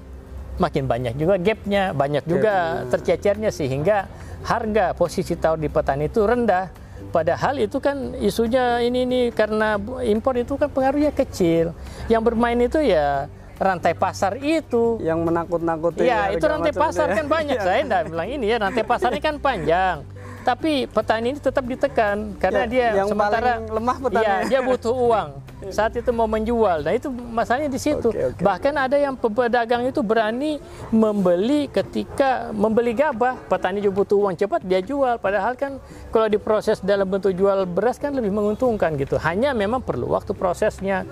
makin 0.61 0.85
banyak 0.85 1.17
juga 1.17 1.41
gapnya, 1.41 1.97
banyak 1.97 2.29
juga 2.29 2.85
tercecernya 2.93 3.49
sehingga 3.49 4.05
harga 4.45 4.93
posisi 4.93 5.41
tawar 5.41 5.57
di 5.57 5.73
petani 5.73 6.13
itu 6.13 6.21
rendah. 6.21 6.69
Padahal 7.01 7.57
itu 7.65 7.81
kan 7.81 8.13
isunya 8.21 8.85
ini 8.85 9.09
ini 9.09 9.21
karena 9.33 9.81
impor 10.05 10.37
itu 10.37 10.61
kan 10.61 10.69
pengaruhnya 10.69 11.17
kecil. 11.17 11.73
Yang 12.13 12.23
bermain 12.29 12.61
itu 12.61 12.77
ya 12.85 13.25
rantai 13.61 13.93
pasar 13.93 14.41
itu. 14.41 14.97
Yang 15.05 15.21
menakut-nakuti. 15.29 16.09
Iya, 16.09 16.33
itu 16.33 16.45
rantai 16.49 16.73
pasar 16.73 17.13
itu 17.13 17.15
ya. 17.15 17.19
kan 17.21 17.27
banyak. 17.29 17.57
Iya. 17.61 17.65
Saya 17.69 17.81
enggak 17.85 18.03
bilang 18.09 18.29
ini 18.33 18.47
ya, 18.49 18.57
rantai 18.57 18.85
pasarnya 18.89 19.21
kan 19.21 19.37
panjang. 19.37 19.97
Tapi 20.41 20.89
petani 20.89 21.37
ini 21.37 21.39
tetap 21.39 21.69
ditekan 21.69 22.33
karena 22.41 22.65
Ya, 22.65 22.67
dia 22.73 22.87
yang 23.05 23.13
sementara 23.13 23.61
lemah 23.61 23.97
petani. 24.01 24.25
Iya, 24.25 24.37
dia 24.49 24.61
butuh 24.65 24.97
uang. 24.97 25.29
Saat 25.69 25.93
itu 26.01 26.09
mau 26.17 26.25
menjual. 26.25 26.81
Nah, 26.81 26.97
itu 26.97 27.13
masalahnya 27.13 27.69
di 27.69 27.77
situ. 27.77 28.09
Oke, 28.09 28.33
oke. 28.33 28.41
Bahkan 28.41 28.75
ada 28.81 28.97
yang 28.97 29.13
pedagang 29.21 29.85
itu 29.85 30.01
berani 30.01 30.57
membeli 30.89 31.69
ketika 31.69 32.49
membeli 32.57 32.97
gabah, 32.97 33.37
petani 33.53 33.85
juga 33.85 34.01
butuh 34.01 34.17
uang 34.17 34.35
cepat 34.41 34.65
dia 34.65 34.81
jual. 34.81 35.21
Padahal 35.21 35.53
kan 35.61 35.77
kalau 36.09 36.33
diproses 36.33 36.81
dalam 36.81 37.05
bentuk 37.05 37.37
jual 37.37 37.69
beras 37.69 38.01
kan 38.01 38.17
lebih 38.17 38.33
menguntungkan 38.33 38.97
gitu. 38.97 39.21
Hanya 39.21 39.53
memang 39.53 39.85
perlu 39.85 40.09
waktu 40.17 40.33
prosesnya 40.33 41.05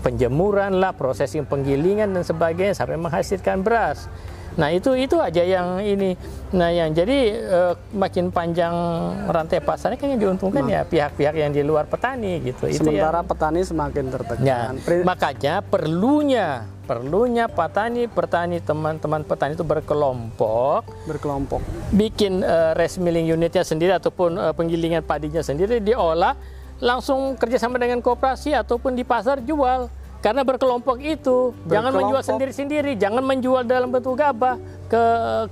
penjemuran 0.00 0.80
lah, 0.80 0.92
prosesing 0.92 1.44
penggilingan 1.44 2.10
dan 2.10 2.24
sebagainya 2.24 2.74
sampai 2.74 2.96
menghasilkan 2.96 3.60
beras. 3.60 4.08
Nah 4.50 4.66
itu 4.74 4.98
itu 4.98 5.14
aja 5.14 5.46
yang 5.46 5.78
ini. 5.78 6.18
Nah 6.50 6.74
yang 6.74 6.90
jadi 6.90 7.18
eh, 7.38 7.74
makin 7.94 8.34
panjang 8.34 8.74
rantai 9.30 9.62
pasarnya 9.62 9.94
kan 9.94 10.10
yang 10.10 10.18
diuntungkan 10.18 10.66
ya 10.66 10.82
pihak-pihak 10.82 11.38
yang 11.38 11.54
di 11.54 11.62
luar 11.62 11.86
petani 11.86 12.42
gitu. 12.42 12.66
Itu 12.66 12.90
yang- 12.90 13.06
Sementara 13.06 13.22
petani 13.22 13.62
semakin 13.62 14.04
tertekan. 14.10 14.42
Ya, 14.42 14.74
makanya 15.06 15.62
perlunya 15.62 16.66
perlunya 16.82 17.46
petani 17.46 18.10
petani 18.10 18.58
teman-teman 18.58 19.22
petani 19.22 19.54
itu 19.54 19.62
berkelompok 19.62 20.82
berkelompok. 21.06 21.62
bikin 21.94 22.42
eh, 22.42 22.74
rice 22.74 22.98
milling 22.98 23.30
unitnya 23.30 23.62
sendiri 23.62 23.94
ataupun 23.94 24.34
eh, 24.34 24.50
penggilingan 24.50 25.06
padinya 25.06 25.38
sendiri 25.38 25.78
diolah 25.78 26.34
langsung 26.80 27.36
kerjasama 27.36 27.76
dengan 27.76 28.00
koperasi 28.00 28.56
ataupun 28.56 28.96
di 28.96 29.04
pasar 29.04 29.44
jual 29.44 29.92
karena 30.20 30.44
berkelompok 30.44 31.00
itu 31.00 31.56
jangan 31.64 31.92
menjual 31.96 32.20
Berkelompok. 32.20 32.28
sendiri-sendiri 32.28 32.92
jangan 32.96 33.24
menjual 33.24 33.64
dalam 33.64 33.88
bentuk 33.88 34.16
gabah 34.16 34.56
ke 34.88 35.02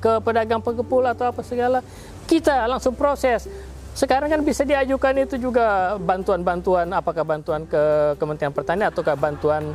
ke 0.00 0.12
pedagang 0.24 0.60
pengepul 0.60 1.04
atau 1.04 1.32
apa 1.32 1.40
segala 1.40 1.80
kita 2.28 2.68
langsung 2.68 2.92
proses 2.92 3.48
sekarang 3.96 4.28
kan 4.28 4.40
bisa 4.44 4.68
diajukan 4.68 5.14
itu 5.24 5.40
juga 5.40 5.96
bantuan-bantuan 5.96 6.86
apakah 6.92 7.24
bantuan 7.24 7.64
ke 7.64 8.14
Kementerian 8.20 8.52
Pertanian 8.52 8.92
ataukah 8.92 9.16
bantuan 9.16 9.72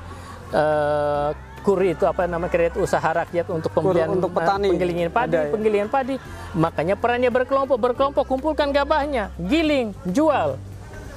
eh, 0.53 1.29
KURI 1.63 1.95
itu 1.95 2.03
apa 2.03 2.27
nama 2.27 2.45
kredit 2.51 2.75
usaha 2.75 3.03
rakyat 3.03 3.47
untuk 3.49 3.71
pembelian 3.71 4.11
untuk 4.11 4.29
eh, 4.31 4.35
petani. 4.35 4.67
penggilingan 4.75 5.09
padi, 5.15 5.31
Ada 5.31 5.39
ya? 5.39 5.51
penggilingan 5.55 5.89
padi. 5.89 6.15
Makanya 6.59 6.95
perannya 6.99 7.31
berkelompok, 7.31 7.77
berkelompok 7.79 8.25
kumpulkan 8.27 8.67
gabahnya, 8.75 9.31
giling, 9.39 9.95
jual. 10.03 10.59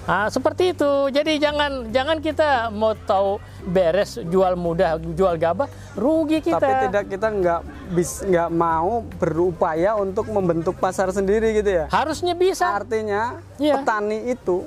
Ah, 0.07 0.31
seperti 0.31 0.71
itu. 0.71 1.11
Jadi 1.11 1.43
jangan 1.43 1.91
jangan 1.91 2.23
kita 2.23 2.71
mau 2.71 2.95
tahu 2.95 3.43
beres 3.67 4.23
jual 4.23 4.55
mudah, 4.55 5.03
jual 5.03 5.35
gabah, 5.35 5.67
rugi 5.99 6.39
kita. 6.39 6.63
Tapi 6.63 6.73
tidak 6.87 7.05
kita 7.11 7.27
nggak 7.27 7.61
bis 7.91 8.23
nggak 8.23 8.51
mau 8.55 9.03
berupaya 9.19 9.99
untuk 9.99 10.31
membentuk 10.31 10.79
pasar 10.79 11.11
sendiri 11.11 11.59
gitu 11.59 11.83
ya. 11.83 11.85
Harusnya 11.91 12.39
bisa. 12.39 12.71
Artinya 12.71 13.43
Iya. 13.59 13.83
petani 13.83 14.31
itu 14.31 14.63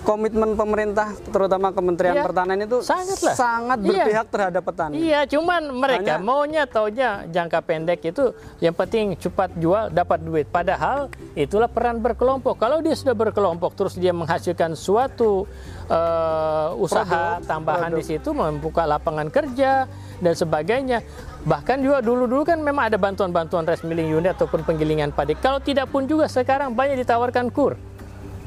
komitmen 0.00 0.54
pemerintah 0.54 1.12
terutama 1.26 1.70
Kementerian 1.70 2.12
Iya. 2.12 2.24
Pertanian 2.24 2.60
itu 2.60 2.78
Sangatlah. 2.80 3.34
sangat 3.34 3.78
Iya. 3.78 3.86
berpihak 3.86 4.26
terhadap 4.28 4.62
petani. 4.62 4.94
Iya, 4.96 5.20
cuman 5.26 5.62
mereka 5.70 6.16
Hanya- 6.16 6.22
maunya 6.22 6.62
taunya 6.64 7.10
jangka 7.26 7.58
pendek 7.60 8.00
itu 8.04 8.32
yang 8.58 8.72
penting 8.72 9.14
cepat 9.14 9.52
jual 9.54 9.88
dapat 9.88 10.18
duit. 10.20 10.46
Padahal 10.46 11.06
itulah 11.32 11.66
peran 11.66 11.98
berkelompok. 11.98 12.56
Kalau 12.56 12.80
dia 12.80 12.92
sudah 12.92 13.12
berkelompok 13.12 13.72
terus 13.74 13.94
dia 13.94 14.10
menghasilkan 14.10 14.72
suatu 14.72 15.44
eh, 15.86 16.68
usaha 16.76 17.02
Produk, 17.36 17.46
tambahan 17.46 17.90
di 17.90 17.98
produk. 17.98 18.10
situ 18.14 18.30
membuka 18.30 18.82
lapangan 18.84 19.26
kerja 19.26 19.90
dan 20.16 20.32
sebagainya. 20.32 21.02
Bahkan 21.42 21.80
juga 21.80 21.98
dulu-dulu 21.98 22.44
kan 22.44 22.58
memang 22.58 22.86
ada 22.86 22.94
bantuan-bantuan 22.94 23.64
rice 23.64 23.82
milling 23.82 24.06
unit 24.08 24.32
ataupun 24.32 24.62
penggilingan 24.62 25.10
padi. 25.10 25.34
Kalau 25.34 25.58
tidak 25.58 25.88
pun 25.88 26.06
juga 26.06 26.24
sekarang 26.24 26.72
banyak 26.72 26.94
ditawarkan 26.96 27.50
kur. 27.50 27.74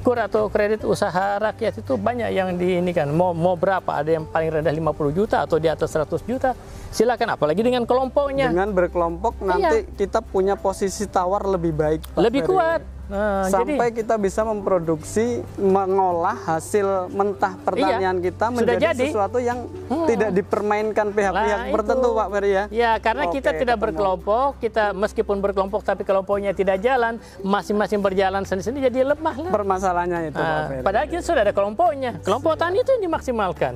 Kur 0.03 0.19
atau 0.19 0.51
kredit 0.51 0.83
usaha 0.83 1.39
rakyat 1.39 1.79
itu 1.79 1.95
banyak 1.95 2.29
yang 2.29 2.53
di 2.53 2.77
ini 2.77 2.91
kan 2.91 3.07
mau 3.07 3.31
mau 3.31 3.55
berapa 3.55 3.87
ada 3.87 4.11
yang 4.11 4.27
paling 4.27 4.51
rendah 4.51 4.75
50 4.75 5.15
juta 5.15 5.47
atau 5.47 5.57
di 5.57 5.71
atas 5.71 5.89
100 5.89 6.27
juta 6.27 6.51
silakan 6.91 7.33
apalagi 7.33 7.63
dengan 7.63 7.87
kelompoknya 7.87 8.51
Dengan 8.51 8.69
berkelompok 8.69 9.39
nanti 9.41 9.87
kita 9.95 10.19
punya 10.19 10.53
posisi 10.53 11.07
tawar 11.07 11.47
lebih 11.47 11.71
baik. 11.71 12.01
Pak 12.03 12.13
Iya. 12.13 12.21
lebih 12.21 12.41
Ferry. 12.43 12.51
kuat 12.51 12.81
Nah, 13.13 13.45
Sampai 13.45 13.93
jadi 13.93 14.01
kita 14.01 14.17
bisa 14.17 14.41
memproduksi, 14.41 15.25
mengolah 15.55 16.33
hasil 16.49 17.13
mentah 17.13 17.53
pertanian 17.61 18.17
kita 18.17 18.33
Iya. 18.43 18.57
sudah 18.57 18.73
menjadi 18.73 18.85
jadi. 18.89 19.05
sesuatu 19.05 19.37
yang 19.37 19.69
tidak 20.09 20.33
dipermainkan 20.33 21.13
pihak-pihak 21.13 21.59
Nah, 21.59 21.69
tertentu. 21.71 22.09
Pak 22.11 22.27
Ferry 22.27 22.51
ya. 22.51 22.63
Ya, 22.73 22.91
karena 22.97 23.29
kita 23.29 23.49
Oke, 23.51 23.61
tidak 23.61 23.75
ketemu. 23.75 23.85
berkelompok, 23.85 24.47
kita 24.57 24.83
meskipun 24.91 25.37
berkelompok 25.39 25.81
tapi 25.83 26.01
kelompoknya 26.01 26.51
tidak 26.51 26.81
jalan, 26.81 27.21
masing-masing 27.39 28.01
berjalan 28.01 28.41
sendiri-sendiri 28.41 28.89
jadi 28.89 29.05
lemah 29.07 29.35
lah. 29.37 29.51
Permasalahannya 29.53 30.19
itu, 30.25 30.33
Pak 30.33 30.41
Nah, 30.41 30.61
Ferry. 30.65 30.81
padahal 30.81 31.05
kita 31.07 31.21
sudah 31.21 31.41
ada 31.43 31.53
kelompoknya. 31.53 32.11
Kelompok 32.19 32.57
tani 32.57 32.81
itu 32.81 32.89
yang 32.89 33.03
dimaksimalkan. 33.03 33.73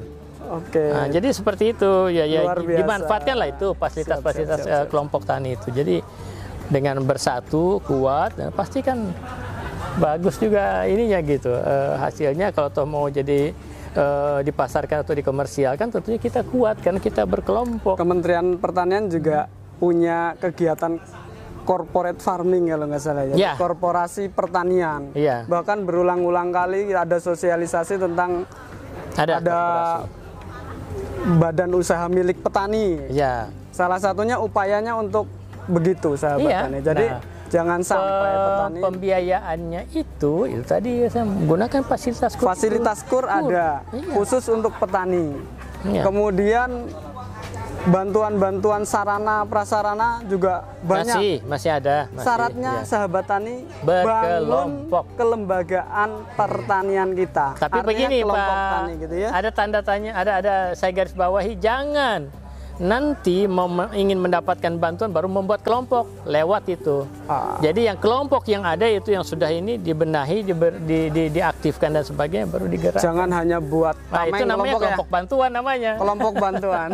Oke. 0.49 0.79
Nah, 0.81 1.05
jadi 1.07 1.27
seperti 1.29 1.75
itu 1.75 1.91
ya 2.07 2.23
ya 2.23 2.41
Luar 2.41 2.57
biasa. 2.57 2.79
dimanfaatkan 2.79 3.35
lah 3.35 3.47
itu 3.49 3.67
fasilitas-fasilitas 3.75 4.59
siap, 4.59 4.71
eh, 4.73 4.85
kelompok 4.87 5.21
tani 5.21 5.53
itu. 5.53 5.67
Jadi 5.69 5.99
dengan 6.67 6.99
bersatu 7.01 7.79
kuat 7.83 8.35
dan 8.35 8.51
pasti 8.51 8.83
kan 8.83 9.07
bagus 9.97 10.37
juga 10.37 10.83
ininya 10.85 11.19
gitu 11.23 11.49
eh, 11.49 11.93
hasilnya 11.97 12.51
kalau 12.51 12.69
toh 12.69 12.85
mau 12.85 13.07
jadi 13.07 13.55
eh, 13.95 14.39
dipasarkan 14.43 15.01
atau 15.01 15.15
dikomersialkan 15.15 15.89
tentunya 15.89 16.19
kita 16.19 16.43
kuat 16.43 16.77
karena 16.83 16.99
kita 16.99 17.23
berkelompok. 17.23 17.97
Kementerian 17.97 18.59
Pertanian 18.59 19.07
juga 19.07 19.47
punya 19.77 20.35
kegiatan 20.37 20.99
corporate 21.63 22.23
farming 22.23 22.71
kalau 22.71 22.85
nggak 22.87 23.01
salah 23.03 23.23
ya, 23.27 23.35
Ya. 23.35 23.51
korporasi 23.59 24.31
pertanian. 24.31 25.11
Iya. 25.11 25.43
Bahkan 25.51 25.83
berulang-ulang 25.83 26.55
kali 26.55 26.95
ada 26.95 27.19
sosialisasi 27.19 27.99
tentang 27.99 28.47
Ada, 29.17 29.41
ada 29.41 29.59
badan 31.37 31.73
usaha 31.75 32.05
milik 32.07 32.39
petani. 32.39 33.01
Ya. 33.11 33.51
Salah 33.75 33.99
satunya 33.99 34.39
upayanya 34.39 34.95
untuk 34.95 35.27
begitu 35.67 36.09
sahabat 36.13 36.43
Iya. 36.43 36.59
tani. 36.63 36.79
Jadi 36.81 37.05
Nah, 37.07 37.19
jangan 37.47 37.79
sampai 37.81 38.11
Pe- 38.25 38.39
petani 38.41 38.79
pembiayaannya 38.81 39.81
itu 39.93 40.33
itu 40.45 40.63
tadi 40.63 40.91
saya 41.05 41.23
menggunakan 41.23 41.81
fasilitas 41.83 42.31
kur. 42.33 42.45
fasilitas 42.45 42.99
kur 43.03 43.25
ada 43.25 43.83
Iya. 43.89 44.11
khusus 44.11 44.43
untuk 44.47 44.73
petani. 44.75 45.31
Iya. 45.83 46.01
Kemudian 46.01 46.69
bantuan-bantuan 47.87 48.83
sarana 48.83 49.45
prasarana 49.45 50.19
juga 50.25 50.67
banyak. 50.81 51.07
masih 51.07 51.33
masih 51.45 51.69
ada 51.71 51.97
masih, 52.09 52.25
Syaratnya 52.25 52.73
ya. 52.73 52.83
sahabat 52.83 53.23
tani 53.23 53.63
Berkelompok. 53.79 55.05
bangun 55.07 55.15
kelembagaan 55.15 56.09
pertanian 56.35 57.09
kita. 57.13 57.55
Tapi 57.55 57.71
Artinya 57.73 57.87
begini 57.87 58.17
Pak, 58.25 58.49
tani 58.73 58.93
gitu 58.97 59.15
ya. 59.17 59.29
ada 59.31 59.49
tanda 59.49 59.79
tanya, 59.79 60.11
ada 60.13 60.31
ada 60.35 60.55
saya 60.73 60.91
garis 60.91 61.13
bawahi 61.13 61.55
jangan 61.55 62.27
nanti 62.77 63.45
mau 63.45 63.65
ingin 63.89 64.17
mendapatkan 64.17 64.73
bantuan 64.75 65.09
baru 65.09 65.25
membuat 65.25 65.61
kelompok 65.61 66.05
lewat 66.23 66.65
itu. 66.67 67.09
Ah. 67.25 67.57
Jadi 67.57 67.85
yang 67.85 67.97
kelompok 67.97 68.45
yang 68.45 68.61
ada 68.61 68.85
itu 68.85 69.09
yang 69.09 69.21
sudah 69.21 69.49
ini 69.49 69.75
dibenahi, 69.75 70.41
diber- 70.43 70.77
di, 70.79 71.09
di- 71.09 71.31
diaktifkan 71.31 71.89
dan 71.91 72.03
sebagainya 72.03 72.45
baru 72.45 72.65
digerak. 72.65 73.01
Jangan 73.01 73.29
hanya 73.31 73.57
buat 73.57 73.97
Nah, 74.07 74.23
itu 74.25 74.43
namanya 74.43 74.47
kelompok 74.47 74.69
ya. 74.69 74.85
kelompok 74.85 75.07
bantuan 75.09 75.49
namanya. 75.51 75.91
Kelompok 75.97 76.33
bantuan. 76.43 76.89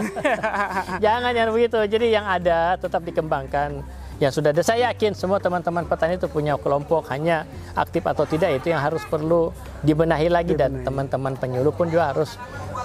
Jangan 1.00 1.32
yang 1.32 1.50
begitu. 1.52 1.80
Jadi 1.86 2.06
yang 2.10 2.26
ada 2.26 2.76
tetap 2.76 3.02
dikembangkan. 3.02 3.84
Yang 4.22 4.40
sudah 4.40 4.50
ada, 4.54 4.62
saya 4.62 4.94
yakin 4.94 5.18
semua 5.18 5.42
teman-teman 5.42 5.84
petani 5.90 6.22
itu 6.22 6.30
punya 6.30 6.54
kelompok, 6.62 7.10
hanya 7.10 7.50
aktif 7.74 8.06
atau 8.06 8.24
tidak 8.30 8.62
itu 8.62 8.70
yang 8.70 8.82
harus 8.82 9.02
perlu 9.10 9.50
dibenahi 9.82 10.30
lagi 10.30 10.54
dan 10.54 10.86
teman-teman 10.86 11.34
penyuluh 11.34 11.74
pun 11.74 11.90
juga 11.90 12.14
harus 12.14 12.38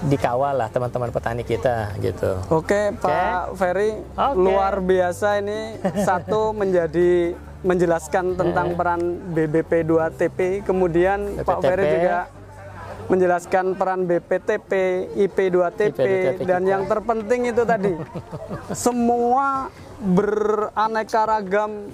dikawal 0.08 0.54
lah 0.56 0.68
teman-teman 0.72 1.12
petani 1.12 1.44
kita 1.44 1.92
gitu. 2.00 2.40
Oke, 2.48 2.94
Pak 2.96 3.58
Ferry, 3.58 3.98
Oke. 4.16 4.36
luar 4.38 4.80
biasa 4.80 5.42
ini 5.42 5.76
satu 6.00 6.50
menjadi 6.60 7.34
menjelaskan 7.66 8.38
tentang 8.38 8.78
peran 8.78 9.34
BBP 9.34 9.82
2TP, 9.82 10.62
kemudian 10.62 11.42
Pak 11.42 11.58
BPTP. 11.58 11.66
Ferry 11.66 11.86
juga 11.98 12.18
menjelaskan 13.08 13.64
peran 13.74 14.04
BPTP, 14.04 14.72
IP2TP, 15.16 15.96
IP2TP 15.96 16.40
dan 16.44 16.62
kita. 16.62 16.72
yang 16.76 16.82
terpenting 16.84 17.40
itu 17.48 17.62
tadi 17.64 17.92
semua 18.86 19.72
beraneka 19.98 21.26
ragam 21.26 21.90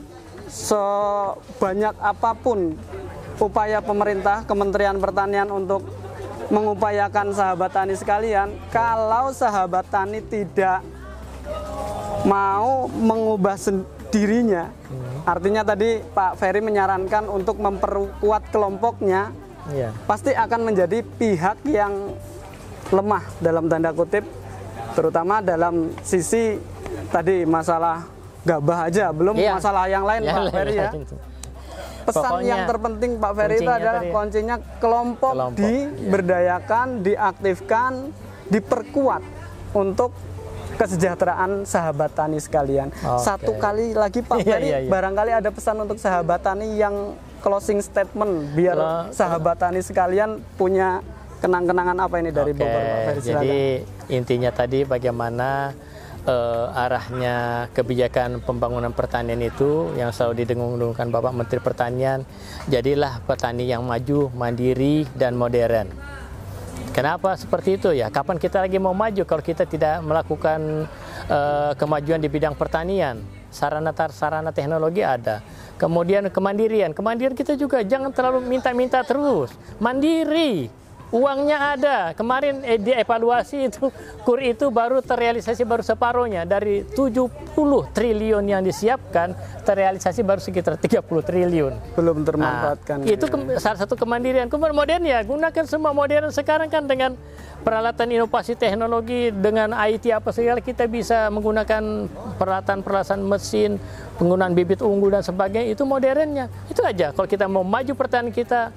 sebanyak 0.49 1.97
apa 1.99 2.31
pun 2.37 2.77
upaya 3.41 3.81
pemerintah 3.81 4.45
Kementerian 4.47 5.01
Pertanian 5.01 5.51
untuk 5.51 5.83
mengupayakan 6.53 7.33
sahabat 7.33 7.73
tani 7.73 7.97
sekalian, 7.97 8.53
kalau 8.69 9.33
sahabat 9.33 9.89
tani 9.89 10.21
tidak 10.21 10.85
mau 12.29 12.87
mengubah 12.93 13.57
dirinya, 14.13 14.69
artinya 15.25 15.65
tadi 15.65 16.05
Pak 16.05 16.37
Ferry 16.37 16.61
menyarankan 16.61 17.27
untuk 17.27 17.59
memperkuat 17.59 18.53
kelompoknya, 18.53 19.33
Iya. 19.65 19.97
pasti 20.05 20.37
akan 20.37 20.61
menjadi 20.69 21.01
pihak 21.01 21.65
yang 21.65 22.13
lemah 22.93 23.25
dalam 23.41 23.65
tanda 23.65 23.97
kutip, 23.97 24.29
terutama 24.93 25.41
dalam 25.41 25.89
sisi 26.05 26.61
tadi 27.15 27.47
masalah 27.47 28.11
gabah 28.43 28.79
aja, 28.85 29.09
belum 29.09 29.35
Iya. 29.35 29.55
masalah 29.55 29.87
yang 29.87 30.03
lain 30.03 30.21
Yang 30.21 30.35
Pak 30.35 30.45
Ferry 30.51 30.75
ya. 30.75 30.91
Pesan 32.05 32.21
Pokoknya 32.21 32.45
yang 32.45 32.63
terpenting 32.67 33.13
Pak 33.17 33.33
Ferry 33.33 33.57
itu 33.57 33.71
adalah 33.71 33.97
tadi 33.97 34.07
ya. 34.07 34.13
kuncinya 34.13 34.57
kelompok, 34.77 35.33
Kelompok, 35.33 35.63
diberdayakan, 35.63 36.87
diaktifkan, 37.01 37.93
diperkuat 38.47 39.23
untuk 39.73 40.11
kesejahteraan 40.75 41.65
sahabat 41.65 42.11
tani 42.13 42.37
sekalian. 42.37 42.93
Oke. 42.93 43.23
Satu 43.23 43.57
kali 43.57 43.95
lagi 43.95 44.21
Pak 44.21 44.37
Iya, 44.43 44.45
Ferry, 44.51 44.67
iya, 44.67 44.79
iya. 44.81 44.91
barangkali 44.91 45.31
ada 45.33 45.49
pesan 45.49 45.81
untuk 45.81 45.97
sahabat 45.97 46.43
tani 46.43 46.77
yang 46.77 47.15
closing 47.41 47.79
statement 47.79 48.53
biar 48.53 48.75
Kalau- 48.75 49.09
sahabat 49.09 49.57
tani 49.57 49.81
sekalian 49.81 50.31
punya 50.55 51.01
kenang-kenangan 51.39 51.97
apa 51.99 52.15
ini 52.19 52.29
dari 52.29 52.51
Oke, 52.51 52.59
Bogor 52.59 52.83
Pak 52.83 52.99
Ferry 53.07 53.21
silakan. 53.23 53.33
jadi 53.39 53.63
intinya 54.11 54.51
tadi 54.51 54.79
bagaimana 54.83 55.49
eh, 56.25 56.67
arahnya 56.85 57.69
kebijakan 57.77 58.41
pembangunan 58.43 58.93
pertanian 58.93 59.41
itu 59.45 59.93
yang 59.97 60.11
selalu 60.11 60.45
didengung-dengungkan 60.45 61.09
Bapak 61.13 61.33
Menteri 61.37 61.61
Pertanian, 61.61 62.25
jadilah 62.69 63.21
petani 63.25 63.69
yang 63.69 63.85
maju, 63.85 64.33
mandiri 64.33 65.05
dan 65.17 65.37
modern. 65.37 65.89
Kenapa 66.95 67.35
seperti 67.35 67.75
itu 67.75 67.91
ya? 67.91 68.07
Kapan 68.07 68.39
kita 68.39 68.63
lagi 68.63 68.79
mau 68.79 68.95
maju 68.95 69.23
kalau 69.27 69.43
kita 69.43 69.67
tidak 69.67 69.99
melakukan 70.03 70.87
eh, 71.27 71.73
kemajuan 71.75 72.23
di 72.23 72.31
bidang 72.31 72.55
pertanian? 72.55 73.19
Sarana 73.55 73.95
sarana 74.11 74.51
teknologi 74.51 75.03
ada. 75.03 75.39
Kemudian 75.79 76.27
kemandirian. 76.31 76.91
Kemandirian 76.91 77.39
kita 77.39 77.55
juga 77.55 77.83
jangan 77.87 78.11
terlalu 78.11 78.43
minta-minta 78.47 79.03
terus. 79.07 79.55
Mandiri. 79.79 80.84
Uangnya 81.15 81.79
ada. 81.79 81.99
Kemarin 82.11 82.67
eh, 82.67 82.75
dievaluasi 82.75 83.71
itu 83.71 83.87
kur 84.27 84.43
itu 84.43 84.67
baru 84.67 84.99
terrealisasi 84.99 85.63
baru 85.63 85.81
separuhnya 85.81 86.43
dari 86.43 86.83
70 86.83 87.31
triliun 87.95 88.43
yang 88.43 88.61
disiapkan 88.61 89.31
terrealisasi 89.63 90.21
baru 90.21 90.43
sekitar 90.43 90.75
30 90.75 90.99
triliun. 91.23 91.75
belum 91.95 92.17
Nah, 92.19 92.27
termanfaatkan. 92.27 92.97
itu 93.07 93.25
ke- 93.25 93.63
salah 93.63 93.79
satu 93.79 93.95
kemandirian. 93.95 94.51
Kemudian 94.51 94.75
modern 94.75 95.05
ya, 95.05 95.23
gunakan 95.23 95.65
semua 95.65 95.95
modern 95.95 96.35
sekarang 96.35 96.67
kan 96.67 96.83
dengan 96.83 97.15
peralatan 97.63 98.11
inovasi 98.11 98.59
teknologi 98.59 99.31
dengan 99.31 99.71
IT 99.71 100.11
apa 100.11 100.35
segala 100.35 100.59
kita 100.59 100.85
bisa 100.85 101.31
menggunakan 101.31 102.11
peralatan-peralatan 102.35 103.23
mesin, 103.23 103.79
penggunaan 104.17 104.53
bibit 104.53 104.83
unggul 104.83 105.09
dan 105.09 105.23
sebagainya 105.23 105.71
itu 105.71 105.87
modernnya. 105.87 106.51
Itu 106.67 106.83
aja. 106.83 107.15
Kalau 107.15 107.25
kita 107.25 107.47
mau 107.47 107.63
maju 107.63 107.93
pertanian 107.95 108.35
kita 108.35 108.75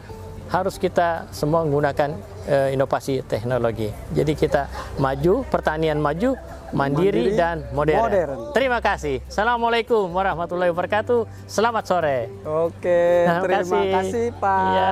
harus 0.47 0.75
kita 0.75 1.27
semua 1.29 1.63
menggunakan 1.63 2.15
eh, 2.45 2.73
inovasi 2.73 3.21
teknologi. 3.23 3.91
Jadi 4.11 4.33
kita 4.33 4.67
maju, 4.95 5.43
pertanian 5.45 5.99
maju, 5.99 6.39
mandiri, 6.71 7.31
Mandiri, 7.31 7.35
dan 7.35 7.67
modern. 7.71 7.99
modern. 8.01 8.37
Terima 8.51 8.79
kasih. 8.79 9.19
Assalamualaikum 9.27 10.07
warahmatullahi 10.07 10.71
wabarakatuh. 10.71 11.27
Selamat 11.45 11.83
sore. 11.85 12.31
Oke, 12.43 13.27
Terima 13.27 13.43
terima 13.43 13.59
kasih. 13.61 13.87
kasih, 13.93 14.25
Pak 14.35 14.61
Iya. 14.65 14.91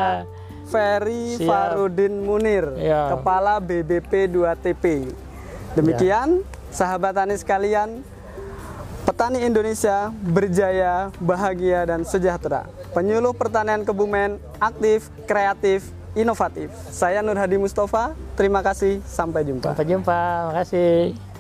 Ferry 0.66 1.26
Siap. 1.38 1.46
Farudin 1.46 2.14
Munir, 2.22 2.66
Iya. 2.76 3.14
Kepala 3.14 3.60
BBP 3.60 4.28
2TP. 4.28 5.14
Demikian, 5.74 6.42
sahabat 6.72 7.14
tani 7.14 7.36
sekalian, 7.36 8.02
petani 9.04 9.44
Indonesia 9.44 10.10
berjaya, 10.10 11.14
bahagia, 11.20 11.86
dan 11.86 12.02
sejahtera. 12.02 12.66
Penyuluh 12.96 13.36
pertanian 13.36 13.84
Kebumen 13.84 14.40
aktif, 14.56 15.12
kreatif, 15.28 15.92
inovatif. 16.16 16.72
Saya 16.96 17.20
Nur 17.20 17.36
Hadi 17.36 17.60
Mustafa, 17.60 18.16
terima 18.40 18.64
kasih, 18.64 19.04
sampai 19.04 19.44
jumpa. 19.44 19.76
Sampai 19.76 19.92
jumpa. 19.92 20.20
Makasih. 20.56 21.35